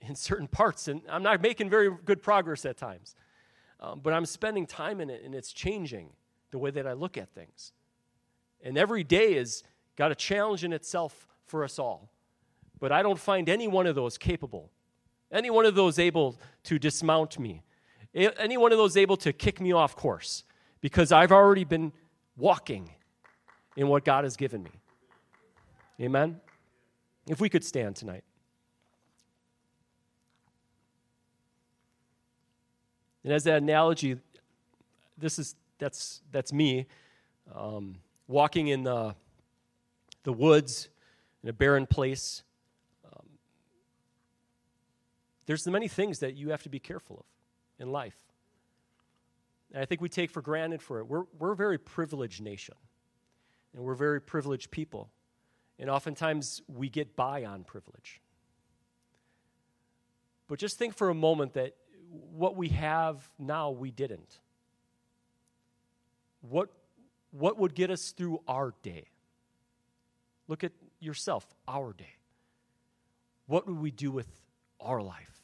[0.00, 3.14] in certain parts, and I'm not making very good progress at times.
[3.80, 6.10] Um, but I'm spending time in it, and it's changing
[6.50, 7.72] the way that I look at things.
[8.62, 9.62] And every day has
[9.96, 12.10] got a challenge in itself for us all.
[12.80, 14.70] But I don't find any one of those capable,
[15.30, 17.62] any one of those able to dismount me,
[18.14, 20.44] any one of those able to kick me off course
[20.84, 21.94] because I've already been
[22.36, 22.90] walking
[23.74, 24.70] in what God has given me.
[25.98, 26.42] Amen?
[27.26, 28.22] If we could stand tonight.
[33.24, 34.18] And as that analogy,
[35.16, 36.84] this is that's that's me
[37.54, 37.96] um,
[38.28, 39.14] walking in the
[40.24, 40.90] the woods
[41.42, 42.42] in a barren place.
[43.06, 43.26] Um,
[45.46, 47.24] there's many things that you have to be careful of
[47.82, 48.18] in life.
[49.74, 51.08] And I think we take for granted for it.
[51.08, 52.76] We're, we're a very privileged nation,
[53.74, 55.10] and we're very privileged people.
[55.80, 58.20] And oftentimes we get by on privilege.
[60.46, 61.74] But just think for a moment that
[62.32, 64.38] what we have now, we didn't.
[66.42, 66.68] What,
[67.32, 69.06] what would get us through our day?
[70.46, 70.70] Look at
[71.00, 72.14] yourself, our day.
[73.46, 74.28] What would we do with
[74.78, 75.43] our life?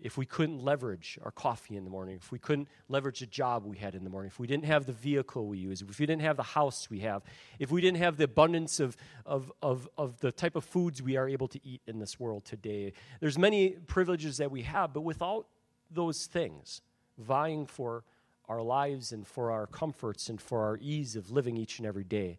[0.00, 3.64] If we couldn't leverage our coffee in the morning, if we couldn't leverage the job
[3.64, 6.06] we had in the morning, if we didn't have the vehicle we use, if we
[6.06, 7.22] didn't have the house we have,
[7.58, 8.96] if we didn't have the abundance of,
[9.26, 12.44] of, of, of the type of foods we are able to eat in this world
[12.44, 12.92] today.
[13.20, 15.46] There's many privileges that we have, but without
[15.90, 16.80] those things
[17.18, 18.04] vying for
[18.48, 22.04] our lives and for our comforts and for our ease of living each and every
[22.04, 22.38] day,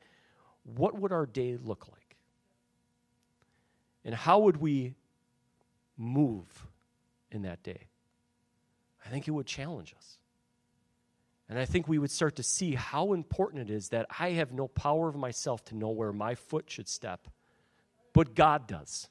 [0.64, 2.16] what would our day look like?
[4.06, 4.96] And how would we
[5.98, 6.68] move
[7.32, 7.88] in that day?
[9.06, 10.18] I think it would challenge us.
[11.48, 14.52] And I think we would start to see how important it is that I have
[14.52, 17.28] no power of myself to know where my foot should step,
[18.14, 19.08] but God does.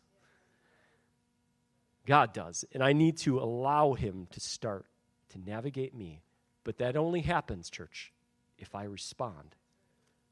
[2.06, 2.64] God does.
[2.72, 4.86] And I need to allow Him to start
[5.30, 6.22] to navigate me.
[6.64, 8.12] But that only happens, church,
[8.58, 9.56] if I respond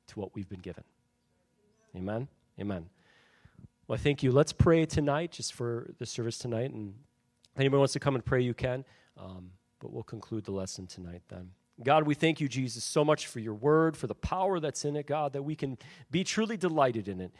[0.08, 0.84] to what we've been given.
[1.96, 2.28] Amen?
[2.60, 2.88] Amen.
[3.88, 4.32] Well, thank you.
[4.32, 6.94] Let's pray tonight, just for the service tonight, and
[7.56, 8.84] Anyone wants to come and pray, you can.
[9.16, 9.50] Um,
[9.80, 11.50] but we'll conclude the lesson tonight then.
[11.82, 14.96] God, we thank you, Jesus, so much for your word, for the power that's in
[14.96, 15.76] it, God, that we can
[16.10, 17.32] be truly delighted in it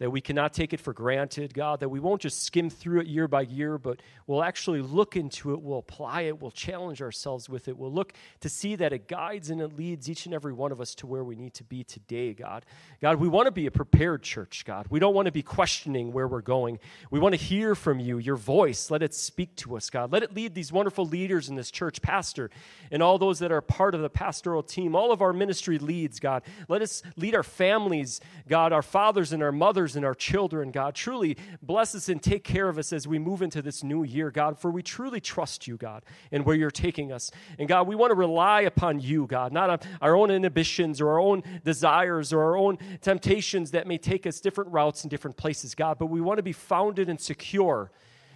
[0.00, 3.06] that we cannot take it for granted, God, that we won't just skim through it
[3.06, 7.50] year by year, but we'll actually look into it, we'll apply it, we'll challenge ourselves
[7.50, 10.54] with it, we'll look to see that it guides and it leads each and every
[10.54, 12.64] one of us to where we need to be today, God.
[13.02, 14.86] God, we want to be a prepared church, God.
[14.88, 16.78] We don't want to be questioning where we're going.
[17.10, 18.90] We want to hear from you, your voice.
[18.90, 20.12] Let it speak to us, God.
[20.12, 22.48] Let it lead these wonderful leaders in this church, pastor,
[22.90, 26.20] and all those that are part of the pastoral team, all of our ministry leads,
[26.20, 26.42] God.
[26.68, 30.94] Let us lead our families, God, our fathers and our mothers and our children, God.
[30.94, 34.30] Truly bless us and take care of us as we move into this new year,
[34.30, 37.30] God, for we truly trust you, God, and where you're taking us.
[37.58, 41.10] And God, we want to rely upon you, God, not on our own inhibitions or
[41.10, 45.36] our own desires or our own temptations that may take us different routes and different
[45.36, 47.90] places, God, but we want to be founded and secure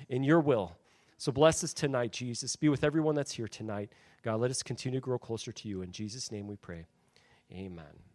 [0.08, 0.76] in your will.
[1.18, 2.56] So bless us tonight, Jesus.
[2.56, 3.90] Be with everyone that's here tonight.
[4.22, 5.82] God, let us continue to grow closer to you.
[5.82, 6.86] In Jesus' name we pray.
[7.52, 8.13] Amen.